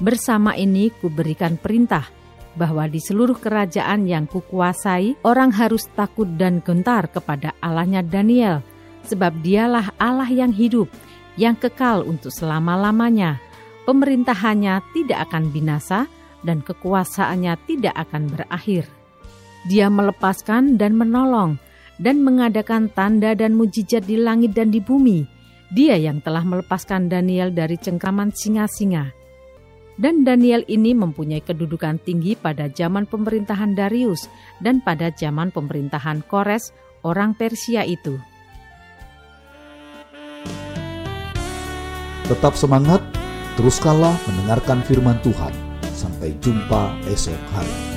Bersama 0.00 0.56
ini 0.56 0.92
kuberikan 0.92 1.56
perintah 1.56 2.08
bahwa 2.56 2.88
di 2.88 3.00
seluruh 3.00 3.36
kerajaan 3.36 4.08
yang 4.08 4.24
kukuasai, 4.24 5.20
orang 5.24 5.52
harus 5.52 5.84
takut 5.92 6.28
dan 6.40 6.64
gentar 6.64 7.12
kepada 7.12 7.52
Allahnya 7.60 8.00
Daniel, 8.00 8.64
sebab 9.04 9.44
dialah 9.44 9.92
Allah 10.00 10.28
yang 10.32 10.50
hidup, 10.56 10.88
yang 11.36 11.54
kekal 11.56 12.04
untuk 12.08 12.32
selama-lamanya. 12.32 13.36
Pemerintahannya 13.84 14.82
tidak 14.96 15.30
akan 15.30 15.52
binasa 15.52 16.10
dan 16.42 16.64
kekuasaannya 16.64 17.54
tidak 17.68 17.94
akan 17.94 18.32
berakhir. 18.32 18.88
Dia 19.68 19.92
melepaskan 19.92 20.80
dan 20.80 20.96
menolong 20.96 21.60
dan 22.00 22.24
mengadakan 22.24 22.90
tanda 22.90 23.36
dan 23.36 23.54
mujizat 23.54 24.04
di 24.04 24.18
langit 24.18 24.56
dan 24.56 24.72
di 24.72 24.82
bumi. 24.82 25.35
Dia 25.74 25.98
yang 25.98 26.22
telah 26.22 26.46
melepaskan 26.46 27.10
Daniel 27.10 27.50
dari 27.50 27.74
cengkraman 27.74 28.30
singa-singa 28.30 29.10
Dan 29.98 30.22
Daniel 30.22 30.62
ini 30.70 30.94
mempunyai 30.94 31.42
kedudukan 31.42 31.98
tinggi 32.06 32.38
pada 32.38 32.70
zaman 32.70 33.08
pemerintahan 33.08 33.74
Darius 33.74 34.30
dan 34.62 34.78
pada 34.84 35.10
zaman 35.10 35.50
pemerintahan 35.50 36.22
Kores, 36.28 36.70
orang 37.00 37.32
Persia 37.32 37.82
itu. 37.82 38.20
Tetap 42.28 42.58
semangat, 42.58 43.00
teruskanlah 43.56 44.12
mendengarkan 44.28 44.84
firman 44.84 45.16
Tuhan. 45.24 45.54
Sampai 45.96 46.36
jumpa 46.44 46.92
esok 47.08 47.40
hari. 47.56 47.95